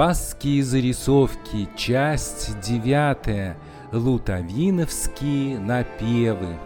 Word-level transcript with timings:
Спасские 0.00 0.62
зарисовки, 0.62 1.68
часть 1.76 2.58
девятая. 2.60 3.58
Лутовиновские 3.92 5.58
напевы. 5.58 6.58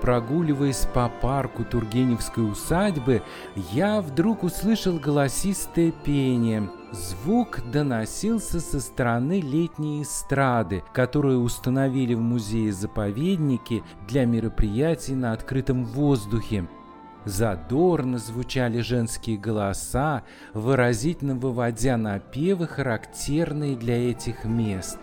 Прогуливаясь 0.00 0.84
по 0.92 1.08
парку 1.08 1.64
Тургеневской 1.64 2.50
усадьбы, 2.50 3.22
я 3.70 4.00
вдруг 4.00 4.42
услышал 4.42 4.98
голосистое 4.98 5.92
пение. 5.92 6.68
Звук 6.90 7.60
доносился 7.70 8.58
со 8.58 8.80
стороны 8.80 9.40
летней 9.40 10.02
эстрады, 10.02 10.82
которую 10.92 11.42
установили 11.42 12.14
в 12.14 12.20
музее-заповеднике 12.20 13.84
для 14.08 14.24
мероприятий 14.24 15.14
на 15.14 15.30
открытом 15.30 15.84
воздухе. 15.84 16.66
Задорно 17.24 18.18
звучали 18.18 18.80
женские 18.80 19.38
голоса, 19.38 20.22
выразительно 20.52 21.34
выводя 21.34 21.96
напевы, 21.96 22.66
характерные 22.66 23.76
для 23.76 24.10
этих 24.10 24.44
мест. 24.44 24.98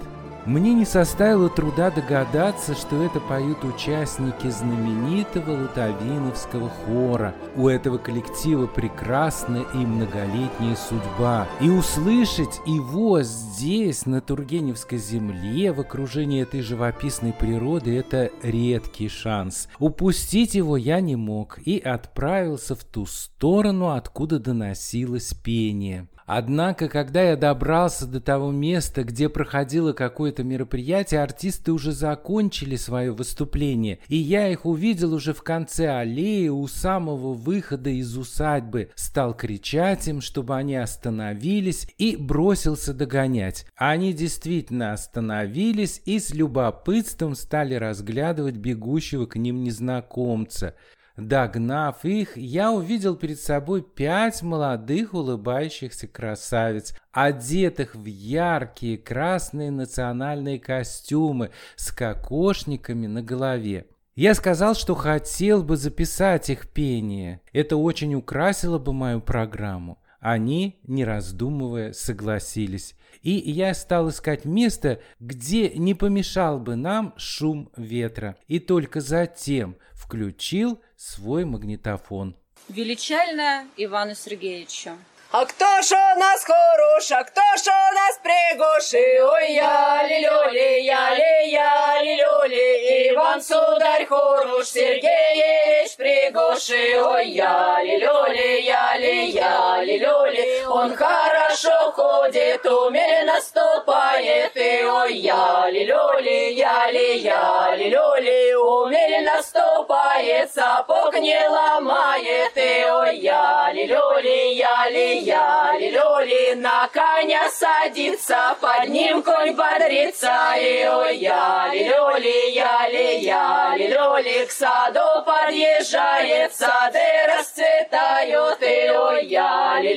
Мне 0.45 0.73
не 0.73 0.85
составило 0.85 1.49
труда 1.49 1.91
догадаться, 1.91 2.73
что 2.73 3.03
это 3.03 3.20
поют 3.20 3.63
участники 3.63 4.49
знаменитого 4.49 5.52
Лутовиновского 5.62 6.67
хора. 6.67 7.35
У 7.55 7.67
этого 7.67 7.99
коллектива 7.99 8.65
прекрасная 8.65 9.63
и 9.76 9.77
многолетняя 9.77 10.76
судьба. 10.76 11.48
И 11.59 11.70
услышать 11.70 12.59
его 12.65 13.21
здесь, 13.21 14.07
на 14.07 14.20
Тургеневской 14.20 14.98
земле, 14.98 15.73
в 15.73 15.79
окружении 15.79 16.41
этой 16.41 16.62
живописной 16.62 17.34
природы, 17.34 17.95
это 17.95 18.32
редкий 18.41 19.10
шанс. 19.10 19.67
Упустить 19.77 20.55
его 20.55 20.76
я 20.76 21.01
не 21.01 21.15
мог 21.15 21.60
и 21.63 21.77
отправился 21.77 22.10
в 22.15 22.84
ту 22.84 23.05
сторону, 23.05 23.91
откуда 23.91 24.40
доносилось 24.40 25.34
пение. 25.34 26.07
Однако, 26.34 26.87
когда 26.87 27.23
я 27.23 27.35
добрался 27.35 28.07
до 28.07 28.21
того 28.21 28.51
места, 28.51 29.04
где 29.04 29.27
проходило 29.27 29.91
какое-то 29.91 30.45
мероприятие, 30.45 31.21
артисты 31.21 31.73
уже 31.73 31.91
закончили 31.91 32.77
свое 32.77 33.12
выступление, 33.12 33.99
и 34.07 34.15
я 34.15 34.48
их 34.48 34.65
увидел 34.65 35.13
уже 35.13 35.34
в 35.34 35.43
конце 35.43 35.89
аллеи 35.89 36.48
у 36.48 36.65
самого 36.67 37.34
выхода 37.34 37.89
из 37.89 38.17
усадьбы, 38.17 38.91
стал 38.95 39.35
кричать 39.35 40.07
им, 40.07 40.21
чтобы 40.21 40.55
они 40.55 40.77
остановились, 40.77 41.85
и 41.98 42.15
бросился 42.15 42.93
догонять. 42.93 43.65
Они 43.76 44.13
действительно 44.13 44.93
остановились 44.93 46.01
и 46.05 46.17
с 46.17 46.34
любопытством 46.34 47.35
стали 47.35 47.76
разглядывать 47.76 48.55
бегущего 48.55 49.26
к 49.26 49.35
ним 49.35 49.63
незнакомца. 49.63 50.76
Догнав 51.17 52.05
их, 52.05 52.37
я 52.37 52.71
увидел 52.71 53.15
перед 53.15 53.40
собой 53.40 53.81
пять 53.81 54.41
молодых 54.41 55.13
улыбающихся 55.13 56.07
красавиц, 56.07 56.95
одетых 57.12 57.95
в 57.95 58.05
яркие 58.05 58.98
красные 58.98 59.71
национальные 59.71 60.59
костюмы 60.59 61.51
с 61.76 61.91
кокошниками 61.91 63.07
на 63.07 63.21
голове. 63.21 63.87
Я 64.16 64.35
сказал, 64.35 64.75
что 64.75 64.95
хотел 64.95 65.63
бы 65.63 65.78
записать 65.78 66.50
их 66.50 66.69
пение. 66.69 67.41
Это 67.53 67.78
очень 67.78 68.16
украсило 68.16 68.78
бы 68.78 68.94
мою 68.94 69.22
программу. 69.22 70.00
Они, 70.19 70.79
не 70.84 71.03
раздумывая, 71.03 71.94
согласились. 71.94 72.95
И 73.22 73.31
я 73.31 73.73
стал 73.73 74.09
искать 74.09 74.45
место, 74.45 75.00
где 75.19 75.69
не 75.69 75.95
помешал 75.95 76.59
бы 76.59 76.75
нам 76.75 77.13
шум 77.17 77.72
ветра. 77.75 78.35
И 78.47 78.59
только 78.59 79.01
затем 79.01 79.78
включил 79.93 80.79
свой 81.01 81.45
магнитофон. 81.45 82.35
Величально 82.69 83.66
Ивану 83.75 84.13
Сергеевичу. 84.13 84.91
А 85.33 85.45
кто 85.45 85.65
ж 85.81 85.93
у 85.93 86.19
нас 86.19 86.43
хорош, 86.43 87.09
а 87.11 87.23
кто 87.23 87.41
ж 87.55 87.67
у 87.67 87.93
нас 87.95 88.19
пригожий? 88.21 89.21
Ой, 89.21 89.53
я 89.53 90.03
ли 90.05 90.19
люли, 90.19 90.81
я 90.81 91.15
ли 91.15 91.49
я 91.49 92.01
ли 92.01 92.15
люли, 92.17 93.11
Иван 93.13 93.41
сударь 93.41 94.05
хорош, 94.07 94.67
Сергеевич 94.67 95.95
пригожий. 95.95 96.99
Ой, 97.01 97.29
я 97.29 97.79
ли 97.81 97.95
люли, 97.97 98.59
я 98.59 98.97
ли 98.97 99.29
я 99.29 99.81
ли 99.81 99.99
люли, 99.99 100.65
он 100.67 100.93
хорошо 100.97 101.93
ходит, 101.93 102.65
умело 102.65 103.39
ступает, 103.39 104.51
и 104.57 104.83
ой, 104.83 105.13
я 105.13 105.69
ли 105.71 105.85
люли, 105.85 106.51
я 106.51 106.91
ли 106.91 107.19
я 107.19 107.73
ли 107.77 107.89
люли, 107.89 108.53
умело 108.55 109.41
ступает, 109.41 110.51
сапог 110.51 111.17
не 111.17 111.39
ломает, 111.47 112.51
и 112.57 112.85
ой, 112.89 113.17
я 113.19 113.71
ли 113.73 113.85
люли, 113.85 114.55
я 114.55 114.89
ли 114.89 115.20
я 115.21 115.75
ли 115.77 116.55
на 116.55 116.87
коня 116.87 117.49
садится, 117.49 118.55
под 118.59 118.89
ним 118.89 119.21
конь 119.23 119.53
бодрится, 119.53 120.53
и 120.57 120.85
ой, 120.87 121.17
я 121.17 121.69
ли 121.71 122.51
я 122.51 122.89
ли 122.89 123.19
я 123.19 123.75
ли 123.75 124.45
к 124.45 124.51
саду 124.51 125.23
подъезжает, 125.25 126.53
сады 126.53 126.99
расцветают, 127.27 128.61
и 128.61 128.89
ой, 128.89 129.25
я 129.25 129.79
ли 129.81 129.93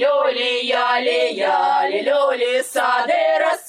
я 0.67 1.01
ли 1.01 1.33
я 1.33 1.89
ли 1.89 2.63
сады 2.63 3.39
расцветают, 3.39 3.64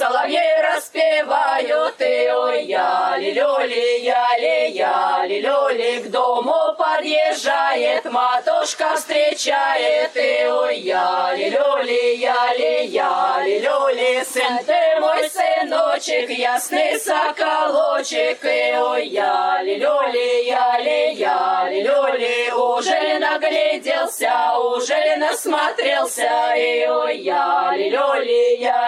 соловьи 0.00 0.40
распевают, 0.62 2.00
и 2.00 2.30
ой, 2.32 2.64
я 2.64 3.16
ли 3.18 3.32
я 3.32 4.38
ли 4.38 4.70
я 4.70 5.24
ли 5.26 6.02
к 6.02 6.10
дому 6.10 6.74
подъезжает, 6.78 8.04
матушка 8.06 8.96
встречает, 8.96 10.16
и 10.16 10.46
ой, 10.46 10.78
я 10.78 11.34
ли 11.36 11.50
люли, 11.50 12.16
я 12.16 12.54
ли 12.54 12.86
я 12.86 13.42
ли 13.44 13.58
люли, 13.60 14.24
сын 14.24 14.58
ты 14.64 15.00
мой 15.00 15.28
сыночек, 15.28 16.30
ясный 16.30 16.98
соколочек, 16.98 18.42
и 18.44 18.76
ой, 18.76 19.06
я 19.08 19.60
ли 19.62 19.76
люли, 19.76 20.44
я 20.46 20.78
ли 20.80 21.12
я 21.12 21.68
ли 21.70 21.82
люли, 21.82 22.50
уже 22.52 23.18
нагляделся, 23.18 24.58
уже 24.58 25.16
насмотрелся, 25.16 26.54
и 26.56 26.86
ой, 26.86 27.18
я 27.18 27.74
ли 27.76 27.90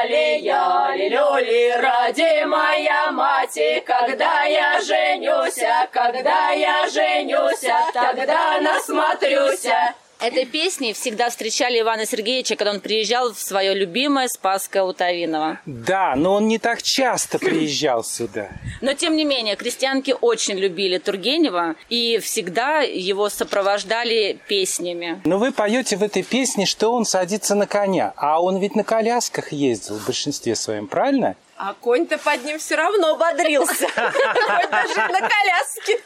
люли, 0.04 0.38
я 0.38 0.92
ли 0.94 1.08
я 1.08 1.08
ли 1.08 1.08
люли, 1.08 1.76
ради 1.78 2.44
моя 2.44 3.12
мать, 3.12 3.58
когда 3.84 4.44
я 4.44 4.80
женюся, 4.80 5.88
когда 5.92 6.50
я 6.50 6.88
женюся, 6.88 7.76
тогда 7.92 8.60
насмотрюся. 8.60 9.94
Этой 10.22 10.44
песней 10.44 10.92
всегда 10.92 11.30
встречали 11.30 11.80
Ивана 11.80 12.06
Сергеевича, 12.06 12.54
когда 12.54 12.70
он 12.70 12.80
приезжал 12.80 13.32
в 13.32 13.40
свое 13.40 13.74
любимое 13.74 14.28
Спасское 14.28 14.84
Утовиново. 14.84 15.58
Да, 15.66 16.14
но 16.14 16.34
он 16.34 16.46
не 16.46 16.60
так 16.60 16.80
часто 16.80 17.40
приезжал 17.40 18.04
сюда. 18.04 18.50
Но, 18.80 18.94
тем 18.94 19.16
не 19.16 19.24
менее, 19.24 19.56
крестьянки 19.56 20.14
очень 20.20 20.56
любили 20.58 20.98
Тургенева 20.98 21.74
и 21.88 22.20
всегда 22.22 22.82
его 22.82 23.28
сопровождали 23.30 24.38
песнями. 24.46 25.20
Но 25.24 25.38
вы 25.38 25.50
поете 25.50 25.96
в 25.96 26.04
этой 26.04 26.22
песне, 26.22 26.66
что 26.66 26.92
он 26.92 27.04
садится 27.04 27.56
на 27.56 27.66
коня, 27.66 28.12
а 28.16 28.40
он 28.40 28.58
ведь 28.58 28.76
на 28.76 28.84
колясках 28.84 29.50
ездил 29.52 29.98
в 29.98 30.06
большинстве 30.06 30.54
своем, 30.54 30.86
правильно? 30.86 31.34
А 31.64 31.74
конь-то 31.74 32.18
под 32.18 32.44
ним 32.44 32.58
все 32.58 32.74
равно 32.74 33.14
бодрился. 33.14 33.86
Даже 33.94 34.94
на 34.96 35.20
коляске. 35.20 36.00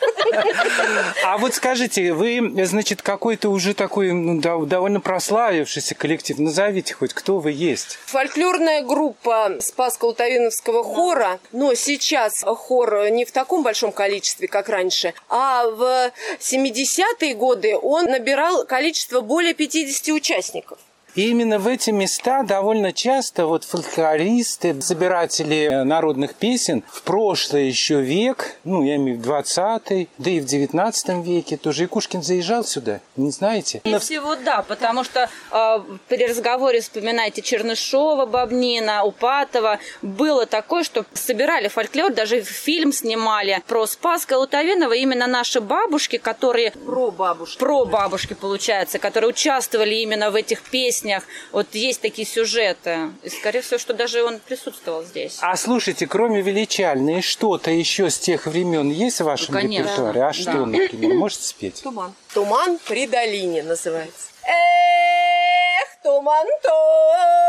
А 1.25 1.39
вот 1.39 1.55
скажите, 1.55 2.13
вы, 2.13 2.53
значит, 2.67 3.01
какой-то 3.01 3.49
уже 3.49 3.73
такой 3.73 4.13
ну, 4.13 4.39
довольно 4.67 5.01
прославившийся 5.01 5.95
коллектив. 5.95 6.39
Назовите 6.39 6.93
хоть, 6.93 7.15
кто 7.15 7.39
вы 7.39 7.53
есть. 7.53 7.99
Фольклорная 8.05 8.83
группа 8.83 9.53
Спаско-Лутовиновского 9.61 10.85
хора. 10.85 11.41
Но 11.53 11.73
сейчас 11.73 12.43
хор 12.45 13.09
не 13.09 13.25
в 13.25 13.33
таком 13.33 13.63
большом 13.63 13.93
количестве, 13.93 14.49
как 14.49 14.69
раньше. 14.69 15.15
А 15.31 15.65
в 15.71 16.13
70-е 16.39 17.33
годы 17.33 17.79
он 17.79 18.05
набирал 18.05 18.67
количество 18.67 19.23
более 19.23 19.55
50 19.55 20.09
участников. 20.09 20.79
И 21.17 21.31
именно 21.31 21.59
в 21.59 21.67
эти 21.67 21.91
места 21.91 22.43
довольно 22.43 22.93
часто 22.93 23.47
вот 23.47 23.65
фольклористы, 23.65 24.79
собиратели 24.83 25.83
народных 25.83 26.35
песен 26.35 26.85
в 26.93 27.01
прошлый 27.03 27.69
еще 27.69 28.03
век, 28.03 28.57
ну, 28.65 28.83
я 28.83 28.97
имею 28.97 29.17
в 29.17 29.21
виду 29.21 29.31
20 29.31 30.09
да 30.19 30.31
и 30.31 30.41
в 30.41 30.45
19 30.45 31.25
веке 31.25 31.57
тоже. 31.57 31.85
И 31.85 31.87
Кушкин 31.87 32.23
заезжал 32.23 32.65
сюда, 32.65 33.01
не 33.17 33.31
знаете? 33.31 33.81
И 33.85 33.99
всего 33.99 34.37
да, 34.37 34.61
потому 34.61 35.05
что 35.05 35.31
э, 35.53 35.79
при 36.09 36.27
разговоре 36.27 36.83
вспоминайте 36.83 37.41
Чернышова, 37.41 38.27
Бабнина, 38.27 39.03
Упатова. 39.05 39.79
Было 40.03 40.45
такое, 40.45 40.85
что 40.85 41.07
собирали 41.15 41.69
фольклор, 41.69 42.13
даже 42.13 42.43
фильм 42.43 42.93
снимали 42.93 43.63
про 43.67 43.87
Спаска 43.87 44.35
Лутовинова. 44.35 44.93
Именно 44.93 45.27
наши 45.27 45.63
бабушки, 45.63 46.19
которые... 46.19 46.73
Про 46.73 47.11
бабушки. 47.11 47.59
Про 47.59 47.87
бабушки, 47.87 48.35
получается, 48.35 48.99
которые 48.99 49.31
участвовали 49.31 49.95
именно 49.95 50.31
в 50.31 50.35
этих 50.35 50.61
песнях 50.61 51.06
песнях. 51.07 51.25
Вот 51.53 51.75
есть 51.75 52.01
такие 52.01 52.27
сюжеты. 52.27 53.11
И, 53.23 53.31
скорее 53.31 53.61
всего, 53.61 53.79
что 53.79 53.95
даже 53.95 54.23
он 54.25 54.41
присутствовал 54.41 55.05
здесь. 55.05 55.39
А 55.41 55.57
слушайте, 55.57 56.07
кроме 56.07 56.43
величальной, 56.43 57.23
что-то 57.23 57.71
еще 57.71 58.11
с 58.11 58.19
тех 58.19 58.47
времен 58.47 58.91
есть 58.91 59.21
в 59.21 59.25
вашем 59.25 59.55
ну, 59.55 59.61
конечно, 59.61 59.83
репертуаре? 59.85 60.25
А 60.25 60.33
что, 60.33 60.53
да. 60.53 60.67
например, 60.67 61.15
можете 61.15 61.45
спеть? 61.45 61.83
Туман. 61.83 62.15
Туман 62.35 62.79
при 62.87 63.07
долине 63.07 63.63
называется. 63.63 64.31
Эх, 64.43 66.03
туман, 66.03 66.47
туман 66.63 67.47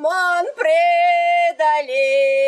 туман 0.00 0.46
преодоление. 0.56 2.40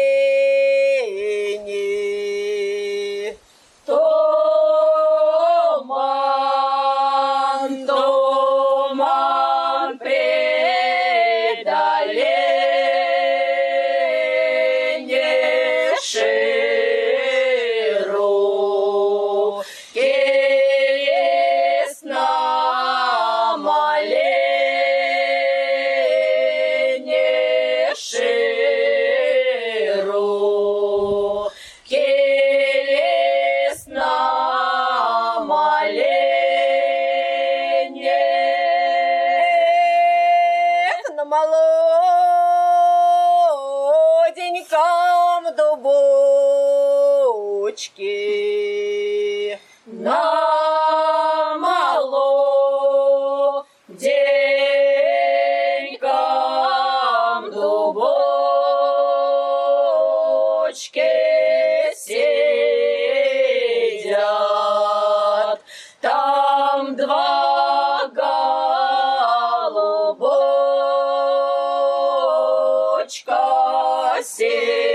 Голубочка 73.12 74.22
сидят 74.24 74.92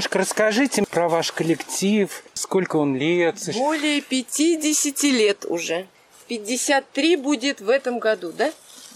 немножко 0.00 0.18
расскажите 0.18 0.82
про 0.90 1.10
ваш 1.10 1.30
коллектив, 1.30 2.22
сколько 2.32 2.76
он 2.76 2.96
лет. 2.96 3.36
Более 3.52 4.00
50 4.00 5.02
лет 5.02 5.44
уже. 5.46 5.86
53 6.28 7.16
будет 7.16 7.60
в 7.60 7.68
этом 7.68 7.98
году, 7.98 8.32
да? 8.32 8.50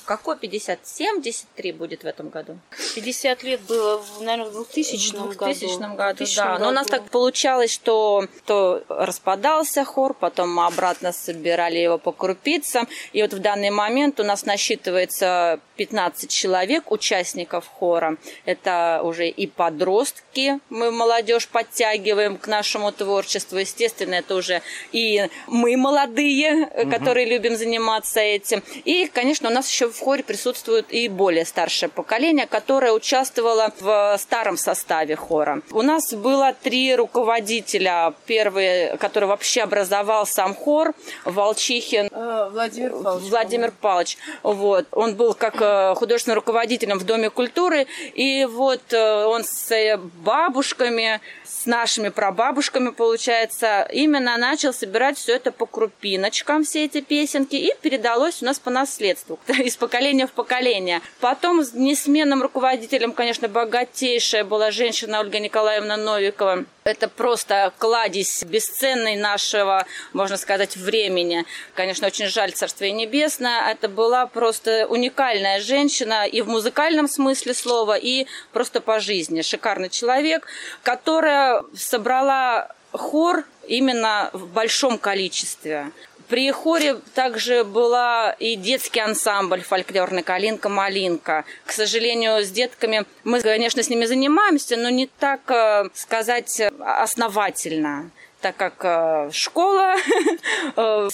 Какой 0.04 0.36
50? 0.36 0.80
73 0.86 1.72
будет 1.72 2.04
в 2.04 2.06
этом 2.06 2.28
году. 2.28 2.58
50 2.94 3.42
лет 3.42 3.60
было, 3.62 3.98
в, 3.98 4.22
наверное, 4.22 4.50
в 4.50 4.52
2000 4.52 5.10
В 5.10 5.36
году. 5.36 5.54
2000 5.54 5.96
году, 5.96 6.16
2000 6.16 6.36
да. 6.36 6.58
Но 6.58 6.68
у 6.68 6.72
нас 6.72 6.86
году. 6.86 7.02
так 7.02 7.10
получалось, 7.10 7.72
что 7.72 8.26
то 8.44 8.84
распадался 8.88 9.84
хор, 9.84 10.14
потом 10.14 10.54
мы 10.54 10.66
обратно 10.66 11.12
собирали 11.12 11.78
его 11.78 11.98
по 11.98 12.12
крупицам. 12.12 12.88
И 13.12 13.22
вот 13.22 13.32
в 13.32 13.38
данный 13.38 13.70
момент 13.70 14.20
у 14.20 14.24
нас 14.24 14.44
насчитывается 14.44 15.60
15 15.76 16.30
человек, 16.30 16.90
участников 16.90 17.66
хора. 17.66 18.16
Это 18.44 19.00
уже 19.02 19.28
и 19.28 19.46
подростки, 19.46 20.60
мы 20.68 20.90
молодежь 20.90 21.48
подтягиваем 21.48 22.36
к 22.36 22.46
нашему 22.46 22.92
творчеству. 22.92 23.58
Естественно, 23.58 24.14
это 24.14 24.34
уже 24.34 24.62
и 24.92 25.28
мы 25.46 25.76
молодые, 25.76 26.66
которые 26.90 27.26
любим 27.26 27.56
заниматься 27.56 28.20
этим. 28.20 28.62
И, 28.84 29.06
конечно, 29.06 29.48
у 29.48 29.52
нас 29.52 29.68
еще 29.70 29.90
в 29.94 30.00
хоре 30.00 30.22
присутствует 30.22 30.92
и 30.92 31.08
более 31.08 31.44
старшее 31.44 31.88
поколение, 31.88 32.46
которое 32.46 32.92
участвовало 32.92 33.72
в 33.80 34.16
старом 34.18 34.56
составе 34.56 35.16
хора. 35.16 35.62
У 35.70 35.82
нас 35.82 36.12
было 36.12 36.54
три 36.62 36.94
руководителя. 36.94 38.14
Первый, 38.26 38.96
который 38.98 39.26
вообще 39.28 39.62
образовал 39.62 40.26
сам 40.26 40.54
хор, 40.54 40.94
Волчихин 41.24 42.08
А, 42.12 42.48
Владимир 42.50 42.90
Павлович. 42.90 43.30
Владимир 43.30 43.72
Павлович. 43.80 44.18
Вот. 44.42 44.86
Он 44.90 45.14
был 45.14 45.34
как 45.34 45.56
э, 45.60 45.94
художественным 45.94 46.36
руководителем 46.36 46.98
в 46.98 47.04
Доме 47.04 47.30
культуры. 47.30 47.86
И 48.14 48.46
вот 48.50 48.92
э, 48.92 49.24
он 49.24 49.44
с 49.44 49.70
э, 49.70 49.96
бабушками, 49.96 51.20
с 51.44 51.66
нашими 51.66 52.08
прабабушками, 52.08 52.90
получается, 52.90 53.88
именно 53.92 54.36
начал 54.36 54.72
собирать 54.72 55.16
все 55.18 55.36
это 55.36 55.52
по 55.52 55.66
крупиночкам, 55.66 56.64
все 56.64 56.84
эти 56.84 57.00
песенки, 57.00 57.56
и 57.56 57.72
передалось 57.80 58.42
у 58.42 58.46
нас 58.46 58.58
по 58.58 58.70
наследству, 58.70 59.38
из 59.48 59.76
поколения 59.84 60.26
в 60.26 60.32
поколение. 60.32 61.02
Потом 61.20 61.62
с 61.62 61.74
несменным 61.74 62.40
руководителем, 62.40 63.12
конечно, 63.12 63.48
богатейшая 63.48 64.42
была 64.42 64.70
женщина 64.70 65.20
Ольга 65.20 65.38
Николаевна 65.38 65.98
Новикова. 65.98 66.64
Это 66.84 67.06
просто 67.08 67.70
кладезь 67.78 68.42
бесценный 68.44 69.16
нашего, 69.16 69.84
можно 70.14 70.38
сказать, 70.38 70.76
времени. 70.76 71.44
Конечно, 71.74 72.06
очень 72.06 72.28
жаль 72.28 72.52
Царствие 72.52 72.92
Небесное. 72.92 73.70
Это 73.70 73.88
была 73.88 74.26
просто 74.26 74.86
уникальная 74.88 75.60
женщина 75.60 76.26
и 76.26 76.40
в 76.40 76.48
музыкальном 76.48 77.06
смысле 77.06 77.52
слова, 77.52 77.98
и 77.98 78.26
просто 78.52 78.80
по 78.80 79.00
жизни. 79.00 79.42
Шикарный 79.42 79.90
человек, 79.90 80.46
которая 80.82 81.62
собрала 81.76 82.68
хор 82.92 83.44
именно 83.66 84.30
в 84.32 84.46
большом 84.46 84.96
количестве. 84.98 85.90
При 86.28 86.50
хоре 86.50 86.96
также 87.14 87.64
была 87.64 88.32
и 88.38 88.56
детский 88.56 89.00
ансамбль 89.00 89.62
фольклорный 89.62 90.22
«Калинка-малинка». 90.22 91.44
К 91.66 91.72
сожалению, 91.72 92.42
с 92.42 92.50
детками 92.50 93.04
мы, 93.24 93.40
конечно, 93.40 93.82
с 93.82 93.88
ними 93.88 94.06
занимаемся, 94.06 94.76
но 94.76 94.88
не 94.88 95.06
так, 95.06 95.40
э, 95.50 95.88
сказать, 95.94 96.60
основательно. 96.80 98.10
Так 98.44 98.56
как 98.56 98.74
э, 98.84 99.30
школа, 99.32 99.94
э, 100.76 101.08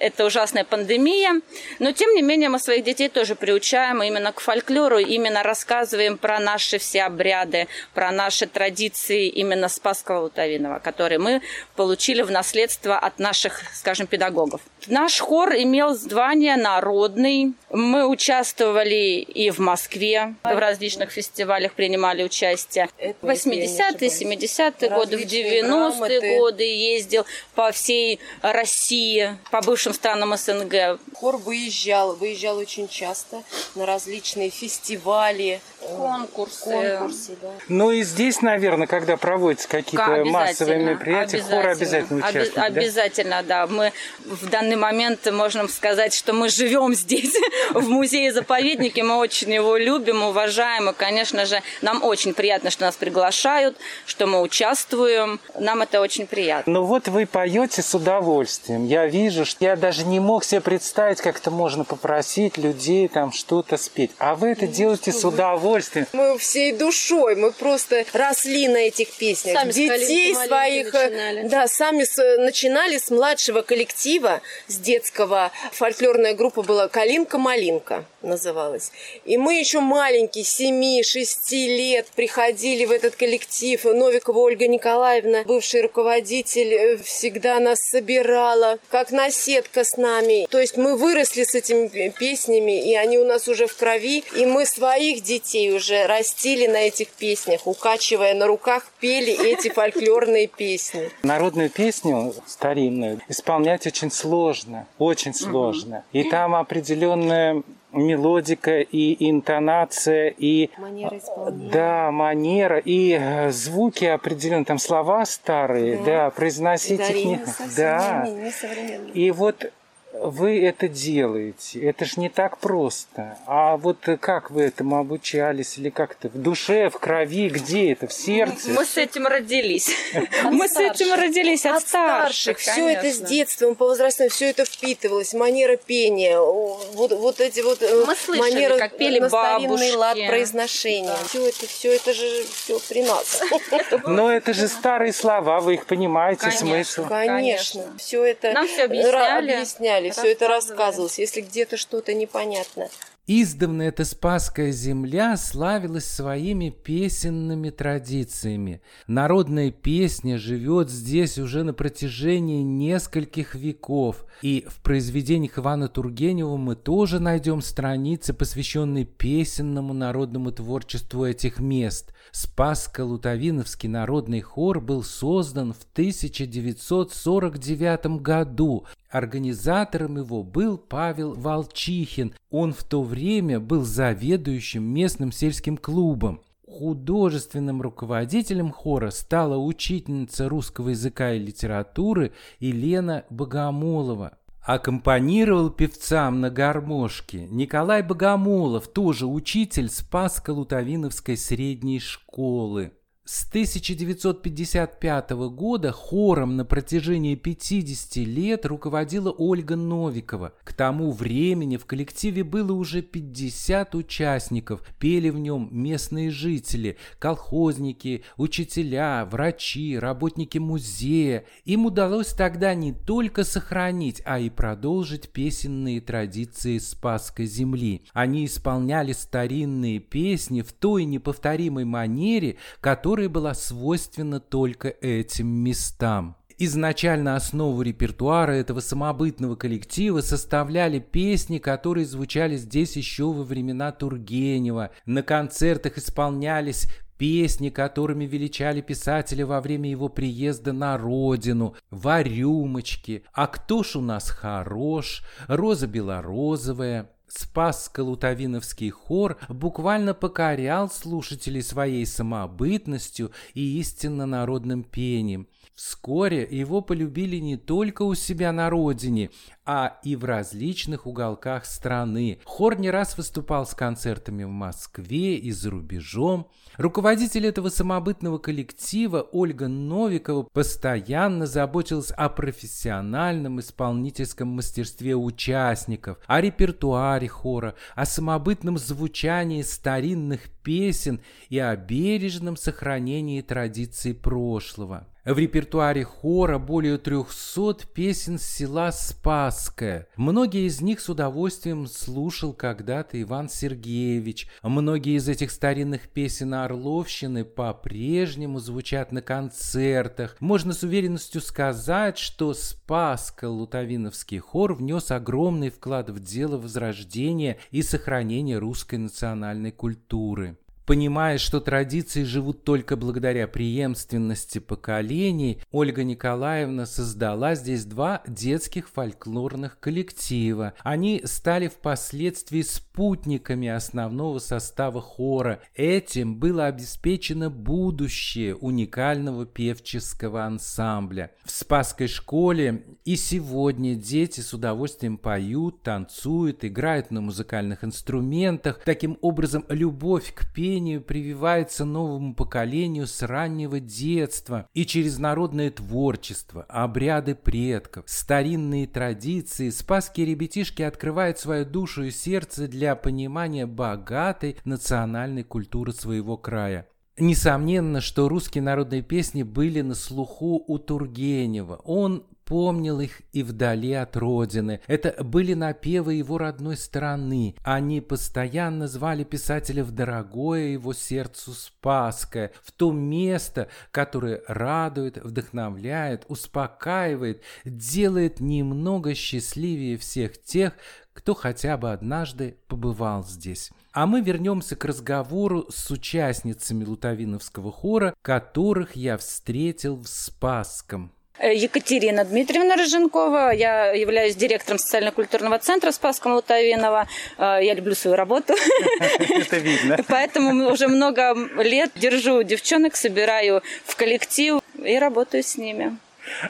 это 0.00 0.26
ужасная 0.26 0.64
пандемия. 0.64 1.40
Но, 1.78 1.92
тем 1.92 2.10
не 2.14 2.20
менее, 2.20 2.50
мы 2.50 2.58
своих 2.58 2.84
детей 2.84 3.08
тоже 3.08 3.36
приучаем 3.36 4.02
именно 4.02 4.32
к 4.32 4.40
фольклору, 4.40 4.98
именно 4.98 5.42
рассказываем 5.42 6.18
про 6.18 6.38
наши 6.40 6.76
все 6.76 7.04
обряды, 7.04 7.68
про 7.94 8.12
наши 8.12 8.46
традиции 8.46 9.28
именно 9.28 9.70
Спасского 9.70 10.24
Лутовинова, 10.24 10.78
которые 10.78 11.18
мы 11.18 11.40
получили 11.74 12.20
в 12.20 12.30
наследство 12.30 12.98
от 12.98 13.18
наших, 13.18 13.62
скажем, 13.72 14.06
педагогов. 14.06 14.60
Наш 14.86 15.18
хор 15.20 15.54
имел 15.54 15.94
звание 15.94 16.56
народный. 16.56 17.54
Мы 17.70 18.06
участвовали 18.06 19.20
и 19.20 19.50
в 19.50 19.58
Москве, 19.58 20.34
в 20.44 20.58
различных 20.58 21.10
фестивалях 21.10 21.72
принимали 21.72 22.22
участие. 22.22 22.90
80-е, 23.22 24.08
70-е 24.08 24.90
годы, 24.90 25.16
в 25.16 25.22
90-е 25.22 26.38
годы 26.38 26.73
ездил 26.74 27.24
по 27.54 27.72
всей 27.72 28.20
России, 28.42 29.36
по 29.50 29.60
бывшим 29.60 29.94
странам 29.94 30.36
СНГ. 30.36 30.98
Хор 31.14 31.36
выезжал, 31.36 32.14
выезжал 32.14 32.58
очень 32.58 32.88
часто 32.88 33.42
на 33.74 33.86
различные 33.86 34.50
фестивали, 34.50 35.60
конкурсы. 35.80 36.64
конкурсы 36.64 37.36
да. 37.40 37.50
Ну 37.68 37.90
и 37.90 38.02
здесь, 38.02 38.42
наверное, 38.42 38.86
когда 38.86 39.16
проводятся 39.16 39.68
какие-то 39.68 40.24
массовые 40.24 40.78
мероприятия, 40.78 41.40
хор 41.42 41.66
обязательно 41.66 42.18
участвует. 42.20 42.56
Оби- 42.56 42.64
обязательно, 42.66 43.42
да. 43.42 43.66
Мы 43.66 43.92
в 44.24 44.48
данный 44.48 44.76
момент 44.76 45.30
можем 45.30 45.68
сказать, 45.68 46.14
что 46.14 46.32
мы 46.32 46.48
живем 46.48 46.94
здесь, 46.94 47.34
в 47.72 47.88
музее-заповеднике. 47.88 49.02
Мы 49.02 49.16
очень 49.16 49.52
его 49.52 49.76
любим, 49.76 50.22
уважаем. 50.22 50.90
И, 50.90 50.92
конечно 50.92 51.46
же, 51.46 51.62
нам 51.82 52.02
очень 52.02 52.34
приятно, 52.34 52.70
что 52.70 52.84
нас 52.84 52.96
приглашают, 52.96 53.76
что 54.06 54.26
мы 54.26 54.40
участвуем. 54.40 55.40
Нам 55.58 55.82
это 55.82 56.00
очень 56.00 56.26
приятно. 56.26 56.63
Ну 56.66 56.84
вот 56.84 57.08
вы 57.08 57.26
поете 57.26 57.82
с 57.82 57.94
удовольствием. 57.94 58.86
Я 58.86 59.06
вижу, 59.06 59.44
что 59.44 59.64
я 59.64 59.76
даже 59.76 60.04
не 60.04 60.20
мог 60.20 60.44
себе 60.44 60.60
представить, 60.60 61.20
как 61.20 61.36
это 61.38 61.50
можно 61.50 61.84
попросить 61.84 62.56
людей 62.58 63.08
там 63.08 63.32
что-то 63.32 63.76
спеть. 63.76 64.10
А 64.18 64.34
вы 64.34 64.48
это 64.48 64.66
делаете 64.66 65.12
с 65.12 65.24
удовольствием. 65.24 66.06
Мы 66.12 66.38
всей 66.38 66.72
душой, 66.72 67.36
мы 67.36 67.52
просто 67.52 68.04
росли 68.12 68.68
на 68.68 68.78
этих 68.78 69.12
песнях. 69.12 69.58
Сами 69.58 69.72
Детей 69.72 70.34
своих, 70.34 70.50
маленькие 70.50 70.92
начинали. 71.10 71.48
да, 71.48 71.68
сами 71.68 72.04
с- 72.04 72.38
начинали 72.38 72.98
с 72.98 73.10
младшего 73.10 73.62
коллектива, 73.62 74.40
с 74.66 74.76
детского. 74.76 75.50
Фольклорная 75.72 76.34
группа 76.34 76.62
была 76.62 76.88
«Калинка-малинка» 76.88 78.04
называлась. 78.24 78.90
И 79.24 79.36
мы 79.36 79.54
еще 79.54 79.80
маленькие, 79.80 80.44
7-6 80.44 81.66
лет, 81.66 82.06
приходили 82.14 82.84
в 82.84 82.90
этот 82.90 83.16
коллектив. 83.16 83.82
Новикова 83.84 84.38
Ольга 84.38 84.66
Николаевна, 84.66 85.44
бывший 85.44 85.82
руководитель, 85.82 86.72
э, 86.74 86.96
всегда 86.98 87.60
нас 87.60 87.78
собирала, 87.80 88.78
как 88.90 89.10
наседка 89.10 89.84
с 89.84 89.96
нами. 89.96 90.46
То 90.50 90.58
есть 90.58 90.76
мы 90.76 90.96
выросли 90.96 91.44
с 91.44 91.54
этими 91.54 91.88
пе- 91.88 92.10
песнями, 92.10 92.90
и 92.90 92.94
они 92.94 93.18
у 93.18 93.24
нас 93.24 93.48
уже 93.48 93.66
в 93.66 93.76
крови. 93.76 94.24
И 94.36 94.46
мы 94.46 94.66
своих 94.66 95.22
детей 95.22 95.72
уже 95.72 96.06
растили 96.06 96.66
на 96.66 96.78
этих 96.78 97.08
песнях, 97.08 97.66
укачивая 97.66 98.34
на 98.34 98.46
руках, 98.46 98.86
пели 99.00 99.32
эти 99.52 99.68
фольклорные 99.68 100.46
песни. 100.46 101.10
Народную 101.22 101.70
песню 101.70 102.34
старинную 102.46 103.20
исполнять 103.28 103.86
очень 103.86 104.10
сложно, 104.10 104.86
очень 104.98 105.34
сложно. 105.34 106.04
И 106.12 106.24
там 106.24 106.54
определенная 106.54 107.62
мелодика 107.94 108.80
и 108.80 109.30
интонация 109.30 110.34
и 110.36 110.70
Манера 110.78 111.18
исполнения. 111.18 111.70
да 111.70 112.10
манера 112.10 112.78
и 112.78 113.16
э, 113.18 113.50
звуки 113.50 114.04
определенные 114.04 114.64
там 114.64 114.78
слова 114.78 115.24
старые 115.24 115.98
да, 116.04 116.30
произносить 116.30 117.00
их 117.10 117.24
не 117.24 117.40
да 117.76 118.26
несовременные. 118.26 119.12
и 119.12 119.30
вот 119.30 119.70
вы 120.14 120.64
это 120.64 120.88
делаете. 120.88 121.80
Это 121.80 122.04
ж 122.04 122.16
не 122.16 122.28
так 122.28 122.58
просто. 122.58 123.36
А 123.46 123.76
вот 123.76 123.98
как 124.20 124.50
вы 124.50 124.62
этому 124.62 124.98
обучались? 124.98 125.76
Или 125.78 125.90
как-то 125.90 126.28
в 126.28 126.40
душе, 126.40 126.88
в 126.88 126.98
крови? 126.98 127.48
Где 127.48 127.92
это? 127.92 128.06
В 128.06 128.12
сердце? 128.12 128.70
Мы 128.70 128.84
с 128.84 128.96
этим 128.96 129.26
родились. 129.26 129.88
Мы 130.44 130.68
с 130.68 130.76
этим 130.76 131.14
родились 131.14 131.66
от 131.66 131.82
старших. 131.82 132.58
Все 132.58 132.88
это 132.88 133.10
с 133.10 133.18
детства, 133.20 133.74
по 133.74 133.86
возрастам, 133.86 134.28
все 134.28 134.50
это 134.50 134.64
впитывалось. 134.64 135.34
Манера 135.34 135.76
пения, 135.76 136.38
вот, 136.38 137.40
эти 137.40 137.60
вот 137.60 137.82
э, 137.82 138.04
Мы 138.06 138.14
слышали, 138.14 138.52
манеры 138.52 138.78
как 138.78 138.96
пели 138.96 139.18
бабушки. 139.18 139.94
лад 139.94 140.16
произношения. 140.28 141.16
Все 141.28 141.48
это, 141.48 141.66
все 141.66 141.92
это 141.94 142.12
же 142.14 142.44
все 142.52 142.78
при 142.88 143.02
нас. 143.02 143.42
Но 144.06 144.30
это 144.30 144.52
же 144.52 144.68
старые 144.68 145.12
слова, 145.12 145.60
вы 145.60 145.74
их 145.74 145.86
понимаете, 145.86 146.50
смысл. 146.50 147.06
Конечно. 147.06 147.84
Все 147.98 148.24
это 148.24 148.52
Нам 148.52 148.66
ра- 148.66 149.38
объясняли, 149.38 150.03
объясняли, 150.08 150.26
все 150.26 150.32
это 150.32 150.48
рассказывалось. 150.48 151.18
Если 151.18 151.40
где-то 151.40 151.76
что-то 151.76 152.14
непонятно. 152.14 152.88
Издавна 153.26 153.82
эта 153.84 154.04
Спасская 154.04 154.70
земля 154.70 155.38
славилась 155.38 156.04
своими 156.04 156.68
песенными 156.68 157.70
традициями. 157.70 158.82
Народная 159.06 159.70
песня 159.70 160.36
живет 160.36 160.90
здесь 160.90 161.38
уже 161.38 161.62
на 161.62 161.72
протяжении 161.72 162.62
нескольких 162.62 163.54
веков. 163.54 164.26
И 164.42 164.66
в 164.68 164.82
произведениях 164.82 165.58
Ивана 165.58 165.88
Тургенева 165.88 166.58
мы 166.58 166.76
тоже 166.76 167.18
найдем 167.18 167.62
страницы, 167.62 168.34
посвященные 168.34 169.06
песенному 169.06 169.94
народному 169.94 170.52
творчеству 170.52 171.24
этих 171.24 171.60
мест. 171.60 172.12
Спасско-Лутовиновский 172.34 173.88
народный 173.88 174.40
хор 174.40 174.80
был 174.80 175.04
создан 175.04 175.72
в 175.72 175.86
1949 175.92 178.20
году. 178.20 178.86
Организатором 179.08 180.16
его 180.16 180.42
был 180.42 180.76
Павел 180.76 181.34
Волчихин. 181.34 182.34
Он 182.50 182.72
в 182.72 182.82
то 182.82 183.04
время 183.04 183.60
был 183.60 183.84
заведующим 183.84 184.82
местным 184.82 185.30
сельским 185.30 185.76
клубом. 185.76 186.40
Художественным 186.66 187.80
руководителем 187.80 188.72
хора 188.72 189.10
стала 189.10 189.56
учительница 189.56 190.48
русского 190.48 190.88
языка 190.88 191.34
и 191.34 191.38
литературы 191.38 192.32
Елена 192.58 193.24
Богомолова. 193.30 194.36
Аккомпанировал 194.64 195.68
певцам 195.68 196.40
на 196.40 196.48
гармошке 196.48 197.46
Николай 197.50 198.02
Богомолов, 198.02 198.88
тоже 198.88 199.26
учитель 199.26 199.88
Спаско-Лутовиновской 199.88 201.36
средней 201.36 202.00
школы. 202.00 202.92
С 203.26 203.48
1955 203.48 205.30
года 205.30 205.92
хором 205.92 206.58
на 206.58 206.66
протяжении 206.66 207.36
50 207.36 208.16
лет 208.16 208.66
руководила 208.66 209.30
Ольга 209.30 209.76
Новикова. 209.76 210.52
К 210.62 210.74
тому 210.74 211.10
времени 211.10 211.78
в 211.78 211.86
коллективе 211.86 212.44
было 212.44 212.72
уже 212.72 213.00
50 213.00 213.94
участников. 213.94 214.82
Пели 214.98 215.30
в 215.30 215.38
нем 215.38 215.70
местные 215.72 216.30
жители, 216.30 216.98
колхозники, 217.18 218.24
учителя, 218.36 219.24
врачи, 219.24 219.98
работники 219.98 220.58
музея. 220.58 221.46
Им 221.64 221.86
удалось 221.86 222.34
тогда 222.34 222.74
не 222.74 222.92
только 222.92 223.44
сохранить, 223.44 224.20
а 224.26 224.38
и 224.38 224.50
продолжить 224.50 225.30
песенные 225.30 226.02
традиции 226.02 226.76
Спасской 226.76 227.46
земли. 227.46 228.02
Они 228.12 228.44
исполняли 228.44 229.12
старинные 229.12 229.98
песни 229.98 230.60
в 230.60 230.74
той 230.74 231.06
неповторимой 231.06 231.86
манере, 231.86 232.58
которая 232.82 233.13
была 233.28 233.54
свойственна 233.54 234.40
только 234.40 234.88
этим 234.88 235.46
местам. 235.46 236.36
Изначально 236.56 237.34
основу 237.34 237.82
репертуара 237.82 238.52
этого 238.52 238.78
самобытного 238.78 239.56
коллектива 239.56 240.20
составляли 240.20 241.00
песни, 241.00 241.58
которые 241.58 242.06
звучали 242.06 242.56
здесь 242.56 242.96
еще 242.96 243.24
во 243.24 243.42
времена 243.42 243.90
Тургенева. 243.90 244.90
На 245.04 245.22
концертах 245.22 245.98
исполнялись 245.98 246.86
песни, 247.18 247.70
которыми 247.70 248.24
величали 248.24 248.80
писателя 248.80 249.46
во 249.46 249.60
время 249.60 249.90
его 249.90 250.08
приезда 250.08 250.72
на 250.72 250.96
родину, 250.96 251.74
«Варюмочки», 251.90 253.24
«А 253.32 253.46
кто 253.46 253.82
ж 253.82 253.96
у 253.96 254.00
нас 254.00 254.30
хорош», 254.30 255.22
«Роза 255.48 255.86
белорозовая», 255.86 257.10
Спасско-Лутовиновский 257.34 258.90
хор 258.90 259.38
буквально 259.48 260.14
покорял 260.14 260.90
слушателей 260.90 261.62
своей 261.62 262.06
самобытностью 262.06 263.32
и 263.54 263.80
истинно 263.80 264.26
народным 264.26 264.84
пением. 264.84 265.48
Вскоре 265.74 266.46
его 266.48 266.82
полюбили 266.82 267.38
не 267.38 267.56
только 267.56 268.02
у 268.02 268.14
себя 268.14 268.52
на 268.52 268.70
родине, 268.70 269.30
а 269.66 269.98
и 270.04 270.14
в 270.14 270.24
различных 270.24 271.04
уголках 271.04 271.64
страны. 271.64 272.38
Хор 272.44 272.78
не 272.78 272.90
раз 272.92 273.16
выступал 273.18 273.66
с 273.66 273.74
концертами 273.74 274.44
в 274.44 274.50
Москве 274.50 275.36
и 275.36 275.50
за 275.50 275.70
рубежом. 275.70 276.48
Руководитель 276.76 277.46
этого 277.46 277.70
самобытного 277.70 278.38
коллектива 278.38 279.22
Ольга 279.32 279.66
Новикова 279.66 280.44
постоянно 280.44 281.46
заботилась 281.46 282.12
о 282.12 282.28
профессиональном 282.28 283.58
исполнительском 283.58 284.46
мастерстве 284.46 285.16
участников, 285.16 286.18
о 286.28 286.40
репертуаре 286.40 287.26
хора, 287.26 287.74
о 287.96 288.06
самобытном 288.06 288.78
звучании 288.78 289.62
старинных 289.62 290.50
песен 290.62 291.20
и 291.48 291.58
о 291.58 291.74
бережном 291.74 292.56
сохранении 292.56 293.40
традиций 293.40 294.14
прошлого. 294.14 295.08
В 295.24 295.38
репертуаре 295.38 296.04
хора 296.04 296.58
более 296.58 296.98
300 296.98 297.86
песен 297.94 298.38
с 298.38 298.42
села 298.42 298.92
Спасское. 298.92 300.06
Многие 300.16 300.66
из 300.66 300.82
них 300.82 301.00
с 301.00 301.08
удовольствием 301.08 301.86
слушал 301.86 302.52
когда-то 302.52 303.20
Иван 303.22 303.48
Сергеевич. 303.48 304.48
Многие 304.62 305.16
из 305.16 305.26
этих 305.26 305.50
старинных 305.50 306.10
песен 306.10 306.52
Орловщины 306.52 307.46
по-прежнему 307.46 308.58
звучат 308.58 309.12
на 309.12 309.22
концертах. 309.22 310.36
Можно 310.40 310.74
с 310.74 310.82
уверенностью 310.82 311.40
сказать, 311.40 312.18
что 312.18 312.52
Спасско-Лутовиновский 312.52 314.40
хор 314.40 314.74
внес 314.74 315.10
огромный 315.10 315.70
вклад 315.70 316.10
в 316.10 316.22
дело 316.22 316.58
возрождения 316.58 317.56
и 317.70 317.80
сохранения 317.80 318.58
русской 318.58 318.96
национальной 318.96 319.72
культуры. 319.72 320.58
Понимая, 320.86 321.38
что 321.38 321.60
традиции 321.60 322.24
живут 322.24 322.64
только 322.64 322.96
благодаря 322.96 323.48
преемственности 323.48 324.58
поколений, 324.58 325.62
Ольга 325.70 326.04
Николаевна 326.04 326.84
создала 326.84 327.54
здесь 327.54 327.86
два 327.86 328.22
детских 328.26 328.90
фольклорных 328.90 329.80
коллектива. 329.80 330.74
Они 330.80 331.22
стали 331.24 331.68
впоследствии 331.68 332.60
спутниками 332.60 333.68
основного 333.68 334.38
состава 334.40 335.00
хора. 335.00 335.62
Этим 335.74 336.36
было 336.36 336.66
обеспечено 336.66 337.48
будущее 337.48 338.54
уникального 338.54 339.46
певческого 339.46 340.44
ансамбля. 340.44 341.30
В 341.44 341.50
Спасской 341.50 342.08
школе 342.08 342.84
и 343.06 343.16
сегодня 343.16 343.94
дети 343.94 344.40
с 344.40 344.52
удовольствием 344.52 345.16
поют, 345.16 345.82
танцуют, 345.82 346.62
играют 346.62 347.10
на 347.10 347.22
музыкальных 347.22 347.84
инструментах. 347.84 348.80
Таким 348.84 349.16
образом, 349.22 349.64
любовь 349.70 350.34
к 350.34 350.52
пению 350.52 350.73
пению 350.74 351.02
прививается 351.02 351.84
новому 351.84 352.34
поколению 352.34 353.06
с 353.06 353.22
раннего 353.22 353.78
детства 353.78 354.68
и 354.74 354.84
через 354.84 355.20
народное 355.20 355.70
творчество, 355.70 356.64
обряды 356.68 357.36
предков, 357.36 358.02
старинные 358.08 358.88
традиции 358.88 359.70
спасские 359.70 360.26
ребятишки 360.26 360.82
открывают 360.82 361.38
свою 361.38 361.64
душу 361.64 362.02
и 362.02 362.10
сердце 362.10 362.66
для 362.66 362.96
понимания 362.96 363.66
богатой 363.66 364.56
национальной 364.64 365.44
культуры 365.44 365.92
своего 365.92 366.36
края. 366.36 366.88
Несомненно, 367.16 368.00
что 368.00 368.28
русские 368.28 368.62
народные 368.62 369.02
песни 369.02 369.44
были 369.44 369.80
на 369.80 369.94
слуху 369.94 370.64
у 370.66 370.78
Тургенева. 370.80 371.80
Он 371.84 372.24
помнил 372.44 373.00
их 373.00 373.22
и 373.32 373.42
вдали 373.42 373.92
от 373.92 374.16
родины. 374.16 374.80
Это 374.86 375.22
были 375.22 375.54
напевы 375.54 376.14
его 376.14 376.38
родной 376.38 376.76
страны. 376.76 377.56
Они 377.62 378.00
постоянно 378.00 378.88
звали 378.88 379.24
писателя 379.24 379.84
в 379.84 379.92
дорогое 379.92 380.68
его 380.68 380.92
сердцу 380.92 381.52
Спасское, 381.52 382.52
в 382.62 382.72
то 382.72 382.92
место, 382.92 383.68
которое 383.90 384.42
радует, 384.46 385.18
вдохновляет, 385.18 386.24
успокаивает, 386.28 387.42
делает 387.64 388.40
немного 388.40 389.14
счастливее 389.14 389.96
всех 389.98 390.42
тех, 390.42 390.74
кто 391.12 391.34
хотя 391.34 391.76
бы 391.76 391.92
однажды 391.92 392.58
побывал 392.66 393.24
здесь. 393.24 393.70
А 393.92 394.06
мы 394.06 394.20
вернемся 394.20 394.74
к 394.74 394.84
разговору 394.84 395.66
с 395.70 395.90
участницами 395.90 396.84
Лутовиновского 396.84 397.70
хора, 397.70 398.14
которых 398.22 398.96
я 398.96 399.16
встретил 399.16 399.96
в 399.96 400.08
Спасском. 400.08 401.12
Э, 401.38 401.52
Екатерина 401.52 402.24
Дмитриевна 402.24 402.76
Рыженкова. 402.76 403.52
Я 403.52 403.92
являюсь 403.92 404.36
директором 404.36 404.78
социально-культурного 404.78 405.58
центра 405.58 405.90
Спаска 405.90 406.28
Лутовинова. 406.28 407.08
Э, 407.38 407.58
я 407.60 407.74
люблю 407.74 407.94
свою 407.96 408.16
работу. 408.16 408.54
Это 409.00 409.56
видно. 409.56 409.98
Поэтому 410.08 410.70
уже 410.70 410.86
много 410.86 411.34
лет 411.60 411.90
держу 411.96 412.44
девчонок, 412.44 412.94
собираю 412.94 413.62
в 413.84 413.96
коллектив 413.96 414.60
и 414.82 414.96
работаю 414.98 415.42
с 415.42 415.56
ними. 415.56 415.96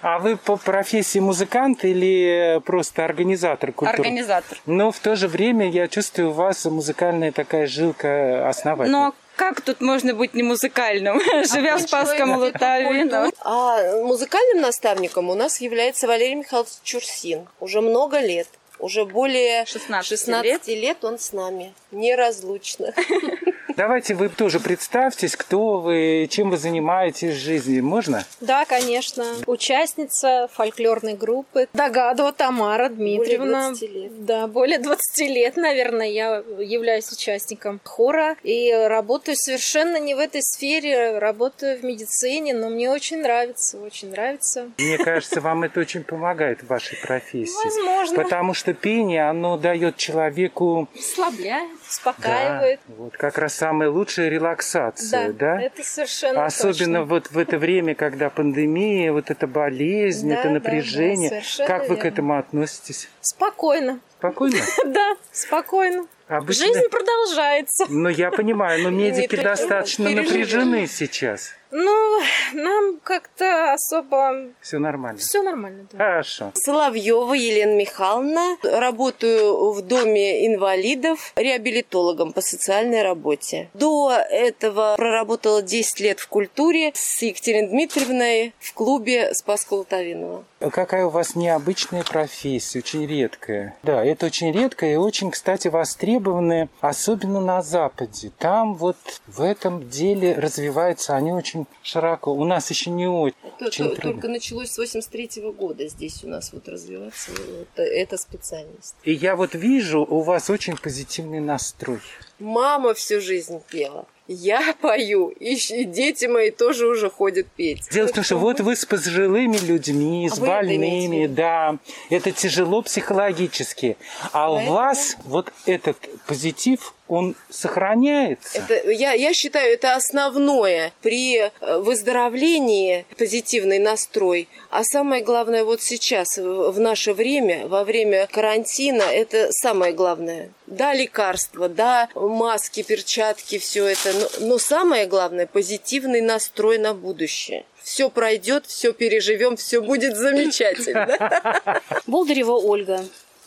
А 0.03 0.19
вы 0.19 0.37
по 0.37 0.57
профессии 0.57 1.19
музыкант 1.19 1.85
или 1.85 2.61
просто 2.65 3.05
организатор 3.05 3.73
культуры? 3.73 4.03
Организатор. 4.03 4.59
Но 4.67 4.93
в 4.93 4.99
то 4.99 5.17
же 5.17 5.29
время 5.29 5.69
я 5.69 5.89
чувствую 5.89 6.31
у 6.31 6.33
вас 6.33 6.65
музыкальная 6.67 7.33
такая 7.33 7.67
жилка 7.67 8.49
основательная. 8.49 9.01
Но 9.01 9.15
как 9.37 9.61
тут 9.61 9.81
можно 9.81 10.15
быть 10.15 10.35
не 10.35 10.43
музыкальным, 10.43 11.21
живя 11.53 11.77
в 11.77 11.83
Спасском 11.83 12.37
Лутовино? 12.37 13.31
А 13.41 14.03
музыкальным 14.03 14.61
наставником 14.63 15.31
у 15.31 15.35
нас 15.35 15.61
является 15.61 16.07
Валерий 16.07 16.37
Михайлович 16.37 16.73
Чурсин. 16.83 17.47
Уже 17.61 17.81
много 17.81 18.21
лет. 18.21 18.49
Уже 18.79 19.05
более 19.05 19.65
16, 19.67 20.07
16 20.07 20.45
лет. 20.45 20.67
лет 20.67 21.05
он 21.05 21.19
с 21.19 21.33
нами. 21.33 21.75
Неразлучно. 21.91 22.93
Давайте 23.77 24.15
вы 24.15 24.29
тоже 24.29 24.61
представьтесь, 24.61 25.37
кто 25.37 25.81
вы, 25.81 26.29
чем 26.31 26.51
вы 26.51 26.57
занимаетесь 26.57 27.35
в 27.35 27.39
жизни. 27.39 27.81
Можно? 27.81 28.25
Да, 28.41 28.65
конечно. 28.65 29.25
Участница 29.47 30.49
фольклорной 30.53 31.15
группы 31.15 31.69
Догадова 31.73 32.33
Тамара 32.33 32.89
Дмитриевна. 32.89 33.71
Более 33.71 33.79
20 33.79 33.95
лет. 33.95 34.25
Да, 34.25 34.47
более 34.47 34.79
20 34.79 35.19
лет, 35.29 35.57
наверное, 35.57 36.09
я 36.09 36.43
являюсь 36.59 37.11
участником 37.11 37.81
хора 37.85 38.37
и 38.43 38.73
работаю 38.73 39.37
совершенно 39.37 39.99
не 39.99 40.15
в 40.15 40.19
этой 40.19 40.43
сфере, 40.43 41.19
работаю 41.19 41.79
в 41.79 41.85
медицине, 41.85 42.55
но 42.55 42.69
мне 42.69 42.91
очень 42.91 43.23
нравится, 43.23 43.79
очень 43.79 44.11
нравится. 44.11 44.71
Мне 44.79 44.99
кажется, 44.99 45.41
вам 45.41 45.65
это 45.65 45.81
очень 45.81 46.05
помогает 46.05 46.63
в 46.63 46.69
вашей 46.69 46.97
профессии. 46.99 47.65
Возможно. 47.65 48.23
Потому 48.23 48.55
что 48.55 48.73
пение, 48.73 49.29
оно 49.29 49.57
дает 49.57 49.97
человеку... 49.97 50.89
Слабляет, 50.99 51.71
успокаивает. 51.95 52.81
Да, 52.87 52.95
вот 52.97 53.17
как 53.17 53.39
раз 53.39 53.55
самая 53.55 53.89
лучшая 53.91 54.29
релаксация, 54.29 55.33
да? 55.33 55.61
это 55.61 55.83
совершенно 55.83 56.45
Особенно 56.47 57.01
точно. 57.01 57.05
вот 57.05 57.31
в 57.31 57.39
это 57.39 57.59
время, 57.59 57.95
когда 57.95 58.31
пандемия, 58.31 59.13
вот 59.13 59.31
эта 59.31 59.47
болезнь, 59.47 60.29
Да, 60.29 60.35
это 60.37 60.49
да, 60.49 60.55
напряжение. 60.55 61.31
да, 61.31 61.37
совершенно 61.37 61.69
как 61.69 61.89
вы 61.89 61.97
к 61.97 62.05
этому 62.05 62.39
относитесь? 62.39 63.09
Спокойно. 63.21 64.01
Спокойно? 64.19 64.57
Да, 64.87 65.17
спокойно. 65.33 66.07
Обычно- 66.29 66.67
Жизнь 66.67 66.89
продолжается. 66.91 67.85
Ну, 67.89 68.09
я 68.09 68.31
понимаю, 68.31 68.83
но 68.83 68.91
медики 69.03 69.37
достаточно 69.37 70.09
напряжены 70.11 70.87
сейчас. 70.87 71.53
Ну, 71.77 72.21
нам 72.53 73.01
как-то 73.03 73.73
особо... 73.73 74.53
Все 74.61 74.79
нормально. 74.79 75.19
Все 75.19 75.43
нормально, 75.43 75.89
да. 75.91 75.99
Хорошо. 75.99 76.53
Соловьева 76.55 77.35
Елена 77.35 77.75
Михайловна. 77.75 78.57
Работаю 78.63 79.73
в 79.73 79.83
доме 79.83 80.47
инвалидов 80.47 81.33
реабилитологом 81.35 82.33
по 82.33 82.43
социальной 82.43 83.03
работе. 83.03 83.71
До 83.75 84.13
этого 84.13 84.95
проработала 84.97 85.63
10 85.63 85.99
лет 85.99 86.21
в 86.21 86.29
культуре 86.29 86.93
с 86.95 87.21
Екатериной 87.23 87.69
Дмитриевной 87.69 88.55
в 88.61 88.73
клубе 88.73 89.35
Спаска 89.35 89.75
Лутовинова. 89.75 90.45
Какая 90.71 91.07
у 91.07 91.11
вас 91.11 91.35
необычная 91.35 92.05
профессия, 92.05 92.79
очень 92.79 93.05
редкая. 93.05 93.77
Да, 93.83 94.05
это 94.05 94.27
очень 94.27 94.53
редкая 94.53 94.93
и 94.93 94.97
очень, 94.97 95.33
кстати, 95.33 95.67
востребованная, 95.69 96.69
особенно 96.81 97.41
на 97.41 97.63
Западе. 97.63 98.31
Там 98.39 98.75
вот 98.75 98.97
в 99.27 99.43
этом 99.43 99.91
деле 99.91 100.35
развиваются 100.35 101.17
они 101.17 101.33
очень 101.33 101.64
широко. 101.83 102.33
У 102.33 102.45
нас 102.45 102.71
еще 102.71 102.91
не 102.91 103.07
очень, 103.07 103.85
трудно. 103.85 103.97
Только 104.13 104.29
началось 104.29 104.71
с 104.71 104.79
83 104.79 105.43
года 105.57 105.87
здесь 105.89 106.25
у 106.25 106.29
нас 106.29 106.53
вот 106.53 106.69
развиваться 106.69 107.31
вот 107.31 107.69
эта 107.77 108.17
специальность. 108.17 108.95
И 109.05 109.13
я 109.13 109.37
вот 109.37 109.55
вижу, 109.55 110.01
у 110.01 110.21
вас 110.21 110.51
очень 110.51 110.77
позитивный 110.77 111.41
настрой. 111.41 112.01
Мама 112.39 112.95
всю 112.95 113.21
жизнь 113.21 113.61
пела. 113.71 114.07
Я 114.27 114.75
пою, 114.81 115.29
и 115.29 115.55
дети 115.85 116.25
мои 116.27 116.51
тоже 116.51 116.87
уже 116.87 117.11
ходят 117.11 117.47
петь. 117.57 117.89
Дело 117.93 118.09
в 118.09 118.13
том, 118.13 118.25
что 118.25 118.37
вот 118.37 118.61
вы 118.61 118.75
с 118.75 118.87
пожилыми 118.87 119.59
людьми, 119.59 120.29
с 120.29 120.39
А 120.39 120.47
больными, 120.47 121.27
да, 121.27 121.79
это 122.11 122.33
тяжело 122.33 122.81
психологически. 122.83 123.97
А 124.33 124.51
у 124.51 124.57
Поэтому- 124.57 124.75
вас 124.77 125.17
вот 125.25 125.53
этот 125.67 125.97
позитив, 126.27 126.95
он 127.09 127.35
сохраняется. 127.51 128.59
Это, 128.59 128.91
я, 128.91 129.13
я 129.13 129.33
считаю, 129.33 129.73
это 129.73 129.95
основное 129.95 130.93
при 131.03 131.39
э, 131.39 131.51
выздоровлении 131.79 133.07
позитивный 133.17 133.79
настрой. 133.79 134.49
А 134.71 134.85
самое 134.85 135.23
главное 135.23 135.65
вот 135.65 135.83
сейчас, 135.83 136.37
в 136.37 136.75
в 136.75 136.81
наше 136.81 137.15
время, 137.15 137.67
во 137.69 137.85
время 137.85 138.27
карантина, 138.27 139.03
это 139.03 139.49
самое 139.53 139.93
главное. 139.93 140.51
Да, 140.67 140.93
лекарства, 140.93 141.69
да, 141.69 142.09
маски, 142.15 142.83
перчатки, 142.83 143.59
все 143.59 143.87
это. 143.87 144.13
Но, 144.13 144.47
но 144.47 144.59
самое 144.59 145.07
главное, 145.07 145.47
позитивный 145.47 146.21
настрой 146.21 146.79
на 146.79 146.95
будущее. 146.95 147.65
Все 147.83 148.11
пройдет, 148.11 148.67
все 148.67 148.93
переживем, 148.93 149.57
все 149.57 149.81
будет 149.81 150.17
замечательно. 150.17 151.81
Болдырева 152.07 152.53
Ольга. 152.53 153.05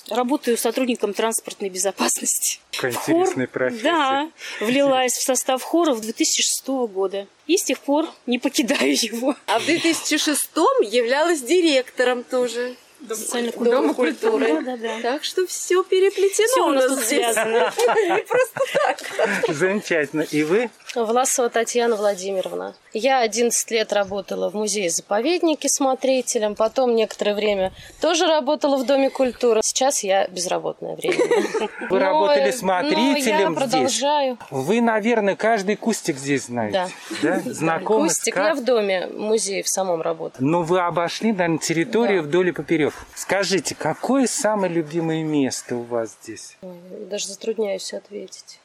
Работаю 0.09 0.57
сотрудником 0.57 1.13
транспортной 1.13 1.69
безопасности. 1.69 2.59
Какая 2.71 2.93
Хор, 2.93 3.15
интересная 3.15 3.47
профессия. 3.47 3.83
Да, 3.83 4.31
влилась 4.61 5.13
в 5.13 5.23
состав 5.23 5.61
хора 5.61 5.93
в 5.93 6.01
2006 6.01 6.67
года. 6.67 7.27
И 7.45 7.57
с 7.57 7.63
тех 7.63 7.79
пор 7.79 8.07
не 8.25 8.39
покидаю 8.39 8.93
его. 8.93 9.35
А 9.47 9.59
в 9.59 9.65
2006 9.65 10.49
являлась 10.89 11.41
директором 11.41 12.23
тоже. 12.23 12.75
Социальной 13.15 13.51
Дома 13.51 13.93
культуры. 13.93 14.61
Да, 14.61 14.77
да. 14.77 15.01
Так 15.01 15.23
что 15.23 15.45
все 15.47 15.83
переплетено 15.83 16.47
Всё 16.47 16.67
у 16.67 16.71
нас 16.73 16.87
тут 16.87 16.99
здесь. 16.99 17.19
связано. 17.33 17.71
Не 18.15 18.21
просто 18.27 18.59
так. 18.73 19.55
Замечательно. 19.55 20.21
И 20.21 20.43
вы? 20.43 20.69
Власова 20.95 21.49
Татьяна 21.49 21.95
Владимировна. 21.95 22.75
Я 22.93 23.19
11 23.19 23.69
лет 23.71 23.93
работала 23.93 24.49
в 24.49 24.55
музее-заповеднике 24.55 25.67
смотрителем, 25.69 26.55
потом 26.55 26.95
некоторое 26.95 27.35
время 27.35 27.71
тоже 28.01 28.25
работала 28.25 28.77
в 28.77 28.85
Доме 28.85 29.09
культуры. 29.09 29.61
Сейчас 29.63 30.03
я 30.03 30.27
безработное 30.27 30.95
время. 30.95 31.17
Вы 31.89 31.99
Но- 31.99 31.99
работали 31.99 32.39
но 32.41 32.45
я 32.47 32.53
смотрителем 32.53 33.53
здесь. 33.53 33.63
продолжаю. 33.69 34.37
Вы, 34.49 34.81
наверное, 34.81 35.35
каждый 35.35 35.75
кустик 35.75 36.17
здесь 36.17 36.45
знаете. 36.45 36.87
Да. 37.21 37.39
Знакомы 37.45 38.09
с 38.09 38.15
Кустик, 38.17 38.35
я 38.35 38.55
в 38.55 38.63
доме 38.63 39.07
музея 39.07 39.63
в 39.63 39.69
самом 39.69 40.01
работаю. 40.01 40.45
Но 40.47 40.63
вы 40.63 40.79
обошли, 40.79 41.31
наверное, 41.31 41.57
территорию 41.59 42.21
Да. 42.23 42.27
вдоль 42.27 42.49
и 42.49 42.51
поперек. 42.51 42.93
Скажите, 43.15 43.75
какое 43.75 44.27
самое 44.27 44.71
любимое 44.71 45.23
место 45.23 45.75
у 45.75 45.83
вас 45.83 46.17
здесь? 46.21 46.57
Ой, 46.61 46.75
Даже 47.09 47.27
затрудняюсь 47.27 47.93
ответить. 47.93 48.59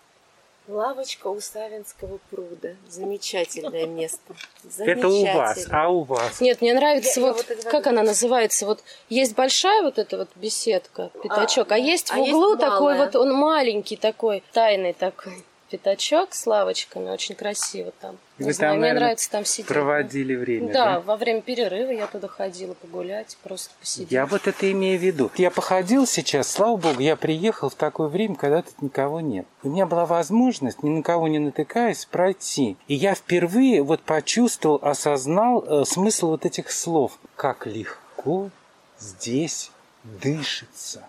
Лавочка 0.69 1.27
у 1.27 1.41
Савинского 1.41 2.21
пруда. 2.31 2.77
Замечательное 2.89 3.87
место. 3.87 4.35
Это 4.79 5.09
у 5.09 5.25
вас, 5.25 5.67
а 5.71 5.89
у 5.89 6.03
вас? 6.05 6.41
Нет, 6.41 6.61
мне 6.61 6.73
нравится 6.73 7.19
Я- 7.21 7.27
я 7.27 7.33
вот, 7.33 7.47
как 7.65 7.89
она 7.89 8.03
называется, 8.05 8.65
вот 8.67 8.85
есть 9.09 9.35
большая 9.35 9.83
вот 9.83 9.99
эта 9.99 10.19
вот 10.19 10.29
беседка, 10.37 11.11
пятачок, 11.21 11.73
а, 11.73 11.79
есть 11.79 12.11
в 12.11 12.15
а 12.15 12.19
есть 12.19 12.33
углу 12.33 12.57
такой 12.57 12.95
малая. 12.95 13.07
вот, 13.07 13.17
он 13.17 13.35
маленький 13.35 13.97
такой, 13.97 14.45
тайный 14.53 14.93
такой 14.93 15.45
пятачок 15.73 16.35
с 16.35 16.47
лавочками, 16.47 17.09
очень 17.09 17.35
красиво 17.35 17.93
там. 18.01 18.19
Не 18.39 18.47
Вы 18.47 18.53
знаю, 18.53 18.73
там, 18.73 18.79
мне 18.79 18.89
наверное, 18.89 19.01
нравится 19.07 19.31
там 19.31 19.45
сидеть. 19.47 19.67
Проводили 19.67 20.35
время, 20.35 20.73
Да, 20.73 20.85
да? 20.95 21.01
во 21.01 21.17
время 21.17 21.41
перерыва 21.41 21.91
я 21.91 22.07
туда 22.07 22.29
ходила 22.29 22.75
погулять, 22.75 23.39
просто 23.43 23.71
посидеть. 23.81 24.13
Я 24.13 24.27
вот 24.27 24.47
это 24.47 24.71
имею 24.71 24.99
в 24.99 25.03
виду. 25.03 25.31
Я 25.37 25.51
походил 25.51 26.07
сейчас, 26.07 26.49
слава 26.49 26.77
богу, 26.77 27.01
я 27.01 27.17
приехал 27.17 27.71
в 27.71 27.75
такое 27.75 28.09
время, 28.09 28.35
когда 28.35 28.61
тут 28.63 28.83
никого 28.83 29.21
нет. 29.21 29.47
У 29.63 29.71
меня 29.71 29.87
была 29.87 30.05
возможность, 30.05 30.83
ни 30.83 30.91
на 30.91 31.03
кого 31.03 31.29
не 31.29 31.39
натыкаясь, 31.39 32.05
пройти. 32.05 32.77
И 32.89 32.95
я 32.95 33.15
впервые 33.15 33.83
вот 33.83 34.03
почувствовал, 34.03 34.79
осознал 34.83 35.65
э, 35.65 35.85
смысл 35.87 36.29
вот 36.29 36.45
этих 36.45 36.71
слов. 36.71 37.19
Как 37.37 37.67
легко 37.67 38.51
здесь 38.99 39.71
дышится. 40.05 41.07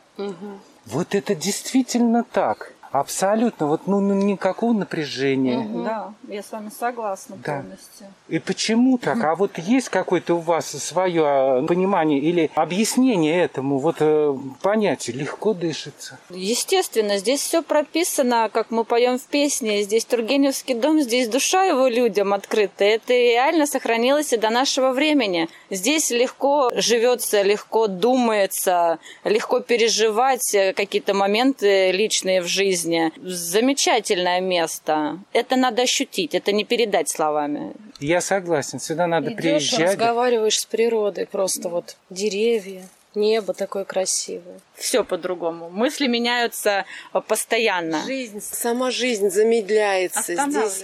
Вот 0.85 1.15
это 1.15 1.35
действительно 1.35 2.23
так. 2.23 2.73
Абсолютно. 2.93 3.65
Вот 3.65 3.87
ну, 3.87 3.99
ну, 3.99 4.13
никакого 4.13 4.71
напряжения. 4.71 5.67
Да, 5.83 6.13
я 6.27 6.43
с 6.43 6.51
вами 6.51 6.69
согласна 6.69 7.35
Да. 7.43 7.61
полностью. 7.61 8.05
И 8.27 8.37
почему 8.37 8.99
так? 8.99 9.23
А 9.23 9.33
вот 9.33 9.57
есть 9.57 9.89
какое-то 9.89 10.35
у 10.35 10.39
вас 10.39 10.67
свое 10.67 11.23
а, 11.25 11.65
понимание 11.65 12.19
или 12.19 12.51
объяснение 12.53 13.43
этому 13.43 13.79
вот 13.79 13.95
э, 13.99 14.35
понятию 14.61 15.17
легко 15.17 15.55
дышится? 15.55 16.19
Естественно, 16.29 17.17
здесь 17.17 17.41
все 17.41 17.63
прописано, 17.63 18.51
как 18.53 18.69
мы 18.69 18.83
поем 18.83 19.17
в 19.17 19.23
песне. 19.23 19.81
Здесь 19.81 20.05
Тургеневский 20.05 20.75
дом, 20.75 21.01
здесь 21.01 21.27
душа 21.27 21.63
его 21.63 21.87
людям 21.87 22.31
открыта. 22.31 22.83
Это 22.83 23.13
реально 23.13 23.65
сохранилось 23.65 24.33
и 24.33 24.37
до 24.37 24.51
нашего 24.51 24.91
времени. 24.91 25.49
Здесь 25.71 26.11
легко 26.11 26.69
живется, 26.75 27.41
легко 27.41 27.87
думается, 27.87 28.99
легко 29.23 29.61
переживать 29.61 30.53
э, 30.53 30.73
какие-то 30.73 31.15
моменты 31.15 31.91
личные 31.91 32.43
в 32.43 32.45
жизни. 32.45 32.82
Замечательное 33.21 34.41
место. 34.41 35.19
Это 35.33 35.55
надо 35.55 35.83
ощутить, 35.83 36.35
это 36.35 36.51
не 36.51 36.63
передать 36.65 37.09
словами. 37.09 37.73
Я 37.99 38.21
согласен, 38.21 38.79
сюда 38.79 39.07
надо 39.07 39.31
Идешь, 39.31 39.37
приезжать. 39.41 39.79
разговариваешь 39.91 40.59
с 40.59 40.65
природой, 40.65 41.25
просто 41.25 41.69
вот 41.69 41.95
деревья, 42.09 42.87
небо 43.15 43.53
такое 43.53 43.83
красивое. 43.85 44.59
Все 44.75 45.03
по-другому. 45.03 45.69
Мысли 45.69 46.07
меняются 46.07 46.85
э, 47.13 47.21
постоянно. 47.27 48.03
Жизнь, 48.05 48.41
сама 48.41 48.91
жизнь 48.91 49.29
замедляется. 49.29 50.33
Здесь 50.33 50.83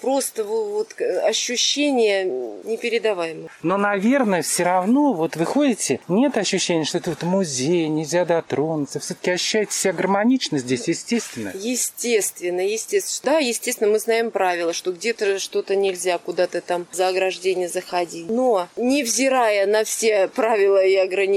просто 0.00 0.42
во- 0.44 0.64
вот 0.70 0.94
ощущение 1.22 2.24
непередаваемое. 2.64 3.48
Но, 3.62 3.76
наверное, 3.76 4.42
все 4.42 4.64
равно, 4.64 5.12
вот 5.12 5.36
вы 5.36 5.44
ходите, 5.44 6.00
нет 6.08 6.36
ощущения, 6.36 6.84
что 6.84 6.98
это 6.98 7.10
вот 7.10 7.22
музей, 7.22 7.88
нельзя 7.88 8.24
дотронуться. 8.24 9.00
Все-таки 9.00 9.32
ощущаете 9.32 9.72
себя 9.72 9.92
гармонично 9.92 10.58
здесь, 10.58 10.88
естественно. 10.88 11.52
Естественно, 11.54 12.60
естественно. 12.60 13.34
Да, 13.34 13.38
естественно, 13.38 13.90
мы 13.90 13.98
знаем 13.98 14.30
правила, 14.30 14.72
что 14.72 14.92
где-то 14.92 15.38
что-то 15.38 15.76
нельзя 15.76 16.18
куда-то 16.18 16.60
там 16.60 16.86
за 16.92 17.08
ограждение 17.08 17.68
заходить. 17.68 18.28
Но, 18.30 18.68
невзирая 18.76 19.66
на 19.66 19.84
все 19.84 20.28
правила 20.28 20.82
и 20.82 20.96
ограничения, 20.96 21.33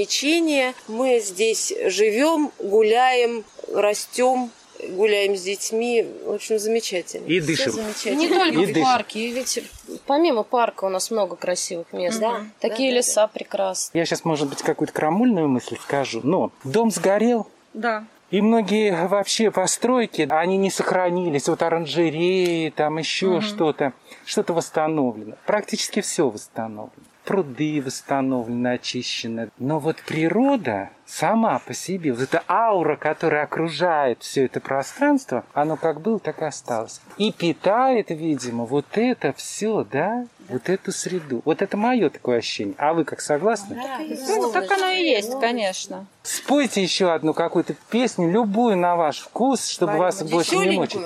мы 0.88 1.20
здесь 1.20 1.74
живем, 1.86 2.52
гуляем, 2.60 3.44
растем, 3.74 4.52
гуляем 4.90 5.36
с 5.36 5.42
детьми. 5.42 6.06
В 6.26 6.34
общем, 6.34 6.60
замечательно. 6.60 7.26
И 7.26 7.40
дышим. 7.40 7.72
замечательно. 7.72 8.20
Не 8.20 8.28
только 8.28 8.60
И 8.60 8.66
в 8.66 8.68
дышим. 8.68 8.84
парке, 8.84 9.32
ведь 9.32 9.60
помимо 10.06 10.44
парка 10.44 10.86
у 10.86 10.90
нас 10.90 11.10
много 11.12 11.36
красивых 11.36 11.92
мест. 11.94 12.20
Да, 12.20 12.46
Такие 12.60 12.90
да, 12.90 12.94
да, 12.94 12.98
леса 12.98 13.28
прекрасные. 13.28 14.00
Я 14.02 14.06
сейчас, 14.06 14.24
может 14.26 14.48
быть, 14.50 14.62
какую-то 14.62 14.94
крамольную 14.94 15.48
мысль 15.48 15.78
скажу, 15.82 16.22
но 16.24 16.52
дом 16.64 16.92
сгорел, 16.92 17.48
Да. 17.74 18.06
И 18.30 18.42
многие 18.42 19.08
вообще 19.08 19.52
постройки, 19.52 20.28
они 20.30 20.58
не 20.58 20.70
сохранились. 20.70 21.48
Вот 21.48 21.62
оранжереи, 21.62 22.72
там 22.72 22.98
еще 22.98 23.40
что-то. 23.40 23.94
Что-то 24.26 24.52
восстановлено. 24.54 25.36
Практически 25.46 26.02
все 26.02 26.30
восстановлено. 26.30 27.07
Пруды 27.28 27.82
восстановлены, 27.82 28.70
очищены. 28.70 29.50
Но 29.60 29.80
вот 29.80 29.98
природа 29.98 30.92
сама 31.08 31.60
по 31.60 31.74
себе, 31.74 32.12
вот 32.12 32.22
эта 32.22 32.44
аура, 32.48 32.96
которая 32.98 33.44
окружает 33.44 34.22
все 34.22 34.46
это 34.46 34.60
пространство, 34.60 35.46
оно 35.54 35.78
как 35.78 36.02
было, 36.02 36.20
так 36.20 36.42
и 36.42 36.46
осталось. 36.46 37.02
И 37.18 37.32
питает, 37.32 38.10
видимо, 38.10 38.66
вот 38.66 38.86
это 38.96 39.34
все, 39.34 39.86
да, 39.90 40.26
вот 40.50 40.70
эту 40.70 40.92
среду. 40.92 41.42
Вот 41.46 41.62
это 41.62 41.78
мое 41.78 42.10
такое 42.10 42.38
ощущение. 42.38 42.76
А 42.78 42.94
вы 42.94 43.04
как 43.04 43.22
согласны? 43.22 43.82
Ну, 44.28 44.52
так 44.52 44.72
оно 44.72 44.88
и 44.88 45.04
есть, 45.04 45.32
конечно. 45.40 46.06
Спойте 46.24 46.82
еще 46.82 47.12
одну 47.12 47.34
какую-то 47.34 47.76
песню, 47.90 48.30
любую 48.30 48.78
на 48.78 48.96
ваш 48.96 49.20
вкус, 49.20 49.68
чтобы 49.68 49.98
вас 49.98 50.24
больше 50.24 50.58
не 50.58 50.72
мучить. 50.72 51.02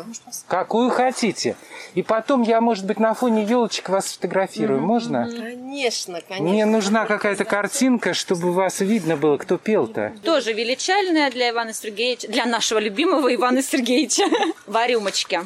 Какую 0.48 0.90
хотите. 0.90 1.56
И 1.94 2.04
потом 2.04 2.42
я, 2.42 2.62
может 2.62 2.86
быть, 2.86 3.00
на 3.00 3.14
фоне 3.14 3.44
елочек 3.44 3.90
вас 3.90 4.08
сфотографирую. 4.08 4.82
Можно? 4.82 5.26
Конечно, 5.26 6.22
конечно. 6.22 6.48
Мне 6.48 6.66
нужна 6.66 7.06
какая-то 7.06 7.46
картинка, 7.46 8.14
чтобы 8.14 8.52
вас 8.54 8.80
видно 8.80 9.18
было, 9.18 9.38
кто 9.38 9.58
пел-то. 9.94 10.14
Тоже 10.24 10.54
величальная 10.54 11.30
для 11.30 11.50
Ивана 11.50 11.74
Сергеевича, 11.74 12.28
для 12.28 12.46
нашего 12.46 12.80
любимого 12.80 13.34
Ивана 13.34 13.62
Сергеевича. 13.62 14.24
В 14.66 14.88
рюмочке. 14.88 15.42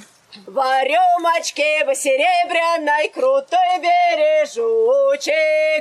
В 0.46 0.84
рюмочке 0.84 1.86
в 1.86 1.96
серебряной 1.96 3.08
крутой 3.08 3.80
бережочек, 3.80 5.30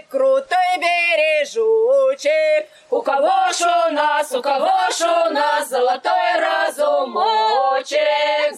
крутой 0.09 0.79
бережочек. 0.79 2.68
У 2.90 3.03
кого 3.03 3.53
ж 3.53 3.62
у 3.88 3.92
нас, 3.92 4.31
у 4.33 4.40
кого 4.40 4.90
ж 4.96 5.00
у 5.00 5.31
нас 5.33 5.68
золотой 5.68 6.38
разумочек, 6.38 7.98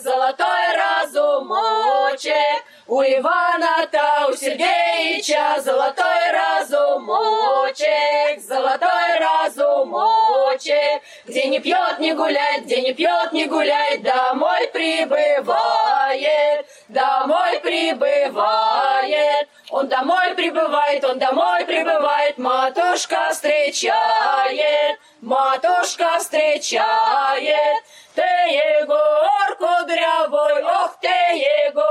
золотой 0.03 0.77
разумочек. 0.77 2.63
У 2.89 3.03
Ивана-то, 3.03 4.29
у 4.31 4.37
Сергеича 4.37 5.61
золотой 5.61 6.31
разумочек, 6.31 7.85
золотой 8.41 9.19
разумочек. 9.19 11.03
Где 11.25 11.49
не 11.49 11.59
пьет, 11.59 11.99
не 11.99 12.13
гуляет, 12.13 12.67
где 12.67 12.83
не 12.83 12.93
пьет, 12.95 13.33
не 13.33 13.47
гуляет, 13.47 14.05
домой 14.05 14.69
прибывает, 14.73 16.67
домой 16.87 17.59
прибывает. 17.59 19.49
Он 19.71 19.89
домой 19.89 20.37
прибывает, 20.37 21.05
он 21.05 21.19
домой 21.19 21.65
прибывает, 21.65 22.39
матушка 22.39 23.31
встречает, 23.33 25.01
матушка 25.21 26.21
встречает. 26.21 27.83
Ты, 28.15 28.23
Егор 28.23 29.57
кудрявой, 29.59 30.63
ох 30.63 30.97
ты, 31.01 31.09
Егор 31.09 31.86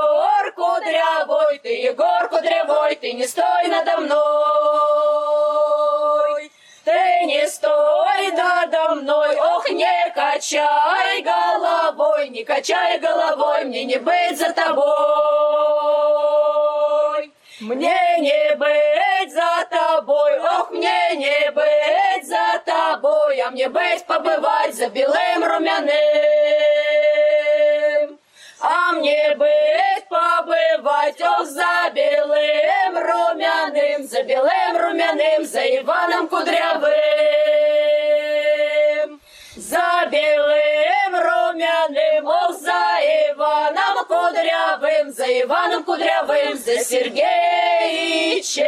кудрявой, 0.65 1.59
ты, 1.59 1.69
Егор 1.69 2.27
кудрявой, 2.29 2.95
ты 2.95 3.13
не 3.13 3.27
стой 3.27 3.67
надо 3.67 3.97
мной. 3.97 4.15
Ты 6.83 7.25
не 7.25 7.47
стой 7.47 8.31
надо 8.31 8.95
мной, 8.95 9.35
ох, 9.37 9.69
не 9.69 10.11
качай 10.13 11.21
головой, 11.21 12.29
не 12.29 12.43
качай 12.43 12.99
головой, 12.99 13.65
мне 13.65 13.85
не 13.85 13.97
быть 13.97 14.37
за 14.37 14.53
тобой. 14.53 14.85
Мне 17.61 18.17
не 18.19 18.55
быть 18.55 19.33
за 19.33 19.65
тобой, 19.69 20.39
ох, 20.39 20.69
мне 20.71 21.15
не 21.15 21.51
быть 21.51 22.27
за 22.27 22.61
тобой, 22.65 23.39
а 23.39 23.49
мне 23.49 23.69
быть 23.69 24.05
побывать 24.05 24.75
за 24.75 24.89
белым 24.89 25.43
румяным. 25.43 25.95
А 28.59 28.91
мне 28.93 29.35
быть 29.35 30.04
побывать, 30.85 31.21
ох, 31.21 31.45
за 31.47 31.89
белым 31.93 32.97
румяным, 32.97 34.07
за 34.07 34.23
белым 34.23 34.77
румяным, 34.77 35.45
за 35.45 35.61
Иваном 35.61 36.27
Кудрявым. 36.27 36.91
За 39.55 40.05
белым 40.11 41.13
румяным, 41.13 42.27
о, 42.27 42.51
за 42.53 42.99
Иваном 43.31 44.05
Кудрявым, 44.07 45.11
за 45.11 45.25
Иваном 45.25 45.83
Кудрявым, 45.83 46.55
за 46.57 46.77
Сергеичем. 46.79 48.65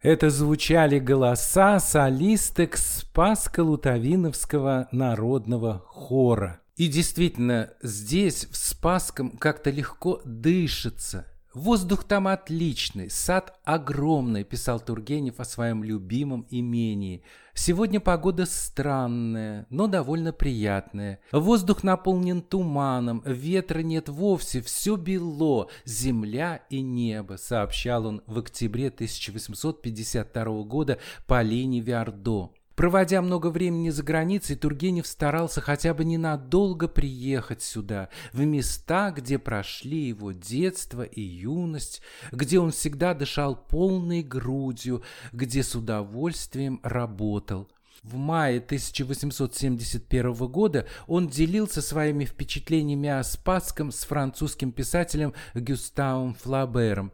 Это 0.00 0.30
звучали 0.30 1.00
голоса 1.00 1.80
солисток 1.80 2.76
Спаско-Лутовиновского 2.76 4.86
народного 4.92 5.82
хора. 5.86 6.60
И 6.78 6.86
действительно, 6.86 7.72
здесь, 7.82 8.46
в 8.46 8.56
Спасском, 8.56 9.30
как-то 9.30 9.68
легко 9.68 10.22
дышится. 10.24 11.26
Воздух 11.52 12.04
там 12.04 12.28
отличный, 12.28 13.10
сад 13.10 13.58
огромный, 13.64 14.44
писал 14.44 14.78
Тургенев 14.78 15.40
о 15.40 15.44
своем 15.44 15.82
любимом 15.82 16.46
имении. 16.50 17.24
Сегодня 17.52 17.98
погода 17.98 18.46
странная, 18.46 19.66
но 19.70 19.88
довольно 19.88 20.32
приятная. 20.32 21.18
Воздух 21.32 21.82
наполнен 21.82 22.42
туманом, 22.42 23.24
ветра 23.26 23.80
нет 23.80 24.08
вовсе, 24.08 24.60
все 24.60 24.94
бело, 24.94 25.68
земля 25.84 26.62
и 26.70 26.80
небо, 26.80 27.38
сообщал 27.38 28.06
он 28.06 28.22
в 28.26 28.38
октябре 28.38 28.86
1852 28.86 30.62
года 30.62 30.98
Полине 31.26 31.80
Виардо. 31.80 32.52
Проводя 32.78 33.20
много 33.22 33.48
времени 33.50 33.90
за 33.90 34.04
границей, 34.04 34.54
Тургенев 34.54 35.04
старался 35.04 35.60
хотя 35.60 35.92
бы 35.94 36.04
ненадолго 36.04 36.86
приехать 36.86 37.60
сюда, 37.60 38.08
в 38.32 38.44
места, 38.44 39.10
где 39.10 39.40
прошли 39.40 40.06
его 40.06 40.30
детство 40.30 41.02
и 41.02 41.20
юность, 41.20 42.02
где 42.30 42.60
он 42.60 42.70
всегда 42.70 43.14
дышал 43.14 43.56
полной 43.56 44.22
грудью, 44.22 45.02
где 45.32 45.64
с 45.64 45.74
удовольствием 45.74 46.78
работал. 46.84 47.68
В 48.04 48.14
мае 48.14 48.58
1871 48.58 50.32
года 50.46 50.86
он 51.08 51.26
делился 51.26 51.82
своими 51.82 52.26
впечатлениями 52.26 53.08
о 53.08 53.24
Спасском 53.24 53.90
с 53.90 54.04
французским 54.04 54.70
писателем 54.70 55.34
Гюставом 55.52 56.34
Флабером. 56.34 57.10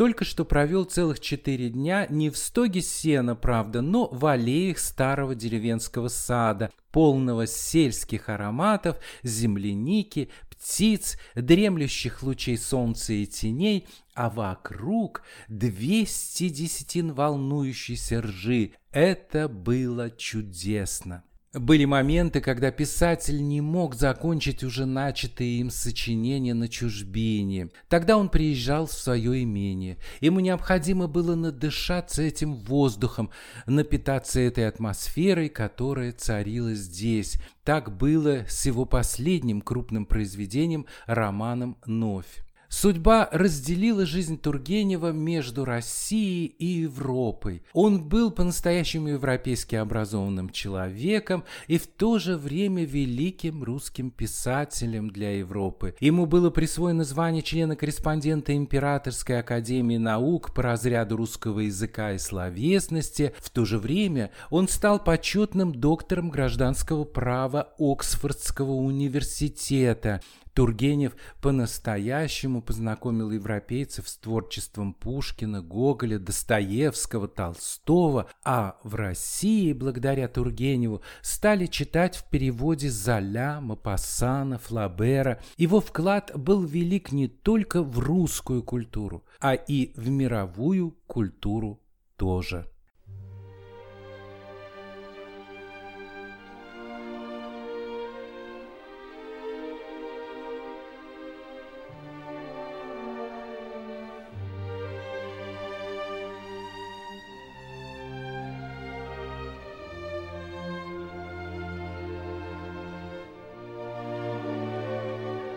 Только 0.00 0.24
что 0.24 0.46
провел 0.46 0.84
целых 0.84 1.20
четыре 1.20 1.68
дня 1.68 2.06
не 2.08 2.30
в 2.30 2.38
стоге 2.38 2.80
сена, 2.80 3.36
правда, 3.36 3.82
но 3.82 4.08
в 4.10 4.24
аллеях 4.24 4.78
старого 4.78 5.34
деревенского 5.34 6.08
сада, 6.08 6.70
полного 6.90 7.46
сельских 7.46 8.30
ароматов, 8.30 8.96
земляники, 9.22 10.30
птиц, 10.48 11.18
дремлющих 11.34 12.22
лучей 12.22 12.56
солнца 12.56 13.12
и 13.12 13.26
теней, 13.26 13.86
а 14.14 14.30
вокруг 14.30 15.20
двести 15.48 16.48
десятин 16.48 17.12
волнующейся 17.12 18.22
ржи. 18.22 18.72
Это 18.92 19.50
было 19.50 20.08
чудесно. 20.08 21.24
Были 21.52 21.84
моменты, 21.84 22.40
когда 22.40 22.70
писатель 22.70 23.42
не 23.42 23.60
мог 23.60 23.96
закончить 23.96 24.62
уже 24.62 24.86
начатые 24.86 25.58
им 25.58 25.70
сочинения 25.70 26.54
на 26.54 26.68
чужбине. 26.68 27.70
Тогда 27.88 28.16
он 28.16 28.28
приезжал 28.28 28.86
в 28.86 28.92
свое 28.92 29.42
имение. 29.42 29.98
Ему 30.20 30.38
необходимо 30.38 31.08
было 31.08 31.34
надышаться 31.34 32.22
этим 32.22 32.54
воздухом, 32.54 33.30
напитаться 33.66 34.38
этой 34.38 34.68
атмосферой, 34.68 35.48
которая 35.48 36.12
царила 36.12 36.72
здесь. 36.74 37.40
Так 37.64 37.96
было 37.96 38.44
с 38.48 38.66
его 38.66 38.84
последним 38.84 39.60
крупным 39.60 40.06
произведением, 40.06 40.86
романом 41.06 41.78
«Новь». 41.84 42.44
Судьба 42.72 43.28
разделила 43.32 44.06
жизнь 44.06 44.38
Тургенева 44.38 45.10
между 45.10 45.64
Россией 45.64 46.46
и 46.46 46.82
Европой. 46.82 47.64
Он 47.72 48.00
был 48.04 48.30
по-настоящему 48.30 49.08
европейски 49.08 49.74
образованным 49.74 50.50
человеком 50.50 51.42
и 51.66 51.78
в 51.78 51.88
то 51.88 52.20
же 52.20 52.36
время 52.36 52.84
великим 52.84 53.64
русским 53.64 54.12
писателем 54.12 55.10
для 55.10 55.38
Европы. 55.38 55.96
Ему 55.98 56.26
было 56.26 56.50
присвоено 56.50 57.02
звание 57.02 57.42
члена-корреспондента 57.42 58.56
Императорской 58.56 59.40
академии 59.40 59.96
наук 59.96 60.54
по 60.54 60.62
разряду 60.62 61.16
русского 61.16 61.60
языка 61.60 62.12
и 62.12 62.18
словесности. 62.18 63.34
В 63.40 63.50
то 63.50 63.64
же 63.64 63.78
время 63.78 64.30
он 64.48 64.68
стал 64.68 65.02
почетным 65.02 65.74
доктором 65.74 66.30
гражданского 66.30 67.02
права 67.02 67.74
Оксфордского 67.80 68.74
университета. 68.74 70.20
Тургенев 70.54 71.14
по-настоящему 71.40 72.62
познакомил 72.62 73.30
европейцев 73.30 74.08
с 74.08 74.16
творчеством 74.16 74.94
Пушкина, 74.94 75.62
Гоголя, 75.62 76.18
Достоевского, 76.18 77.28
Толстого, 77.28 78.28
а 78.44 78.78
в 78.82 78.94
России, 78.94 79.72
благодаря 79.72 80.28
Тургеневу, 80.28 81.02
стали 81.22 81.66
читать 81.66 82.16
в 82.16 82.28
переводе 82.28 82.90
Золя, 82.90 83.60
Мапассана, 83.60 84.58
Флабера. 84.58 85.40
Его 85.56 85.80
вклад 85.80 86.32
был 86.34 86.62
велик 86.64 87.12
не 87.12 87.28
только 87.28 87.82
в 87.82 87.98
русскую 87.98 88.62
культуру, 88.62 89.24
а 89.40 89.54
и 89.54 89.92
в 89.96 90.08
мировую 90.08 90.96
культуру 91.06 91.80
тоже. 92.16 92.66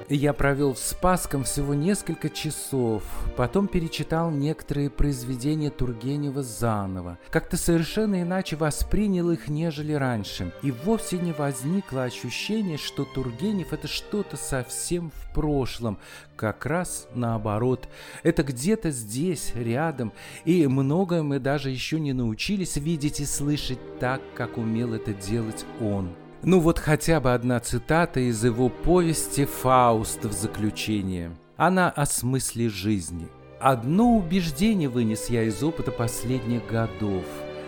Я 0.10 0.34
провел 0.34 0.74
в 0.74 0.80
Спасском 0.80 1.44
всего 1.44 1.74
несколько 1.74 2.30
часов, 2.30 3.04
потом 3.38 3.68
перечитал 3.68 4.32
некоторые 4.32 4.90
произведения 4.90 5.70
Тургенева 5.70 6.44
заново. 6.44 7.18
Как-то 7.30 7.56
совершенно 7.56 8.22
иначе 8.22 8.56
воспринял 8.56 9.32
их, 9.32 9.48
нежели 9.48 9.94
раньше. 9.94 10.52
И 10.62 10.72
вовсе 10.72 11.18
не 11.18 11.32
возникло 11.32 12.04
ощущение, 12.04 12.78
что 12.78 13.06
Тургенев– 13.06 13.72
это 13.74 13.88
что-то 13.88 14.36
совсем 14.36 15.12
в 15.12 15.34
прошлом. 15.34 16.00
Как 16.36 16.66
раз 16.66 17.08
наоборот. 17.16 17.88
Это 18.24 18.44
где-то 18.44 18.92
здесь, 18.92 19.54
рядом. 19.56 20.12
И 20.44 20.68
многое 20.68 21.24
мы 21.24 21.40
даже 21.40 21.70
еще 21.70 22.00
не 22.00 22.12
научились 22.14 22.76
видеть 22.76 23.22
и 23.22 23.26
слышать 23.26 24.00
так, 24.00 24.22
как 24.36 24.58
умел 24.58 24.94
это 24.94 25.14
делать 25.14 25.66
он. 25.80 26.14
Ну 26.46 26.60
вот 26.60 26.78
хотя 26.78 27.22
бы 27.22 27.34
одна 27.34 27.62
цитата 27.62 28.20
из 28.20 28.44
его 28.44 28.68
повести 28.68 29.46
«Фауст» 29.46 30.26
в 30.26 30.34
заключение. 30.34 31.32
Она 31.56 31.90
о 31.90 32.06
смысле 32.06 32.68
жизни. 32.68 33.30
Одно 33.62 34.18
убеждение 34.18 34.90
вынес 34.90 35.30
я 35.30 35.44
из 35.44 35.64
опыта 35.64 35.92
последних 35.92 36.68
годов. 36.68 37.24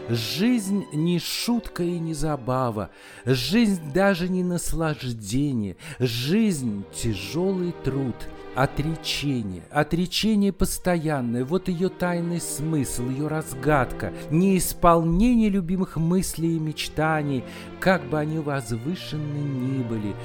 Жизнь 0.10 0.84
не 0.92 1.20
шутка 1.20 1.84
и 1.84 1.98
не 2.00 2.14
забава, 2.14 2.90
жизнь 3.26 3.82
даже 3.94 4.28
не 4.28 4.44
наслаждение, 4.44 5.78
жизнь– 5.98 6.84
тяжелый 6.94 7.74
труд– 7.84 8.16
Отречение, 8.56 9.63
отречение 9.70 10.54
постоянное, 10.54 11.44
вот 11.44 11.68
ее 11.68 11.89
тайный 11.89 12.39
смысл, 12.39 13.10
ее 13.10 13.28
разгадка, 13.28 14.13
неисполнение 14.32 15.50
любимых 15.50 15.98
мыслей 15.98 16.56
и 16.56 16.60
мечтаний, 16.60 17.44
как 17.82 18.06
бы 18.06 18.18
они 18.18 18.39
возвышены 18.39 19.39
ни 19.39 19.84
были. 19.84 20.15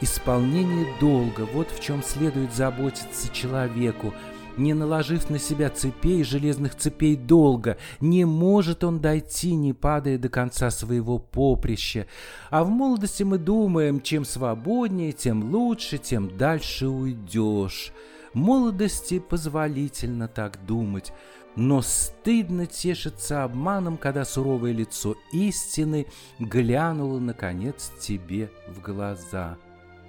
Исполнение 0.00 0.92
долга, 1.00 1.46
вот 1.54 1.70
в 1.70 1.80
чем 1.80 2.02
следует 2.02 2.52
заботиться 2.52 3.32
человеку– 3.32 4.12
не 4.58 4.74
наложив 4.74 5.30
на 5.30 5.38
себя 5.38 5.70
цепей, 5.70 6.24
железных 6.24 6.74
цепей 6.74 7.16
долго, 7.16 7.78
не 8.00 8.24
может 8.24 8.84
он 8.84 9.00
дойти, 9.00 9.54
не 9.54 9.72
падая 9.72 10.18
до 10.18 10.28
конца 10.28 10.70
своего 10.70 11.18
поприща. 11.18 12.06
А 12.50 12.64
в 12.64 12.68
молодости 12.68 13.22
мы 13.22 13.38
думаем, 13.38 14.00
чем 14.00 14.24
свободнее, 14.24 15.12
тем 15.12 15.54
лучше, 15.54 15.98
тем 15.98 16.36
дальше 16.36 16.88
уйдешь. 16.88 17.92
Молодости 18.34 19.18
позволительно 19.18 20.28
так 20.28 20.64
думать, 20.66 21.12
но 21.56 21.82
стыдно 21.82 22.66
тешиться 22.66 23.42
обманом, 23.42 23.96
когда 23.96 24.24
суровое 24.24 24.72
лицо 24.72 25.16
истины 25.32 26.06
глянуло, 26.38 27.18
наконец, 27.18 27.90
тебе 28.00 28.50
в 28.68 28.80
глаза. 28.80 29.56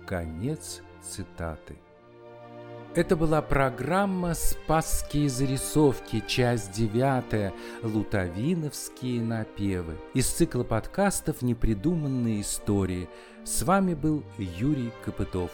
Конец 0.05 0.81
цитаты. 1.01 1.77
Это 2.95 3.15
была 3.15 3.43
программа 3.43 4.34
«Спасские 4.34 5.30
зарисовки», 5.30 6.23
часть 6.25 6.71
девятая 6.71 7.54
«Лутовиновские 7.84 9.21
напевы» 9.21 9.95
из 10.15 10.28
цикла 10.28 10.63
подкастов 10.63 11.43
«Непридуманные 11.43 12.41
истории». 12.41 13.08
С 13.43 13.62
вами 13.62 13.93
был 13.93 14.23
Юрий 14.39 14.91
Копытов. 15.06 15.52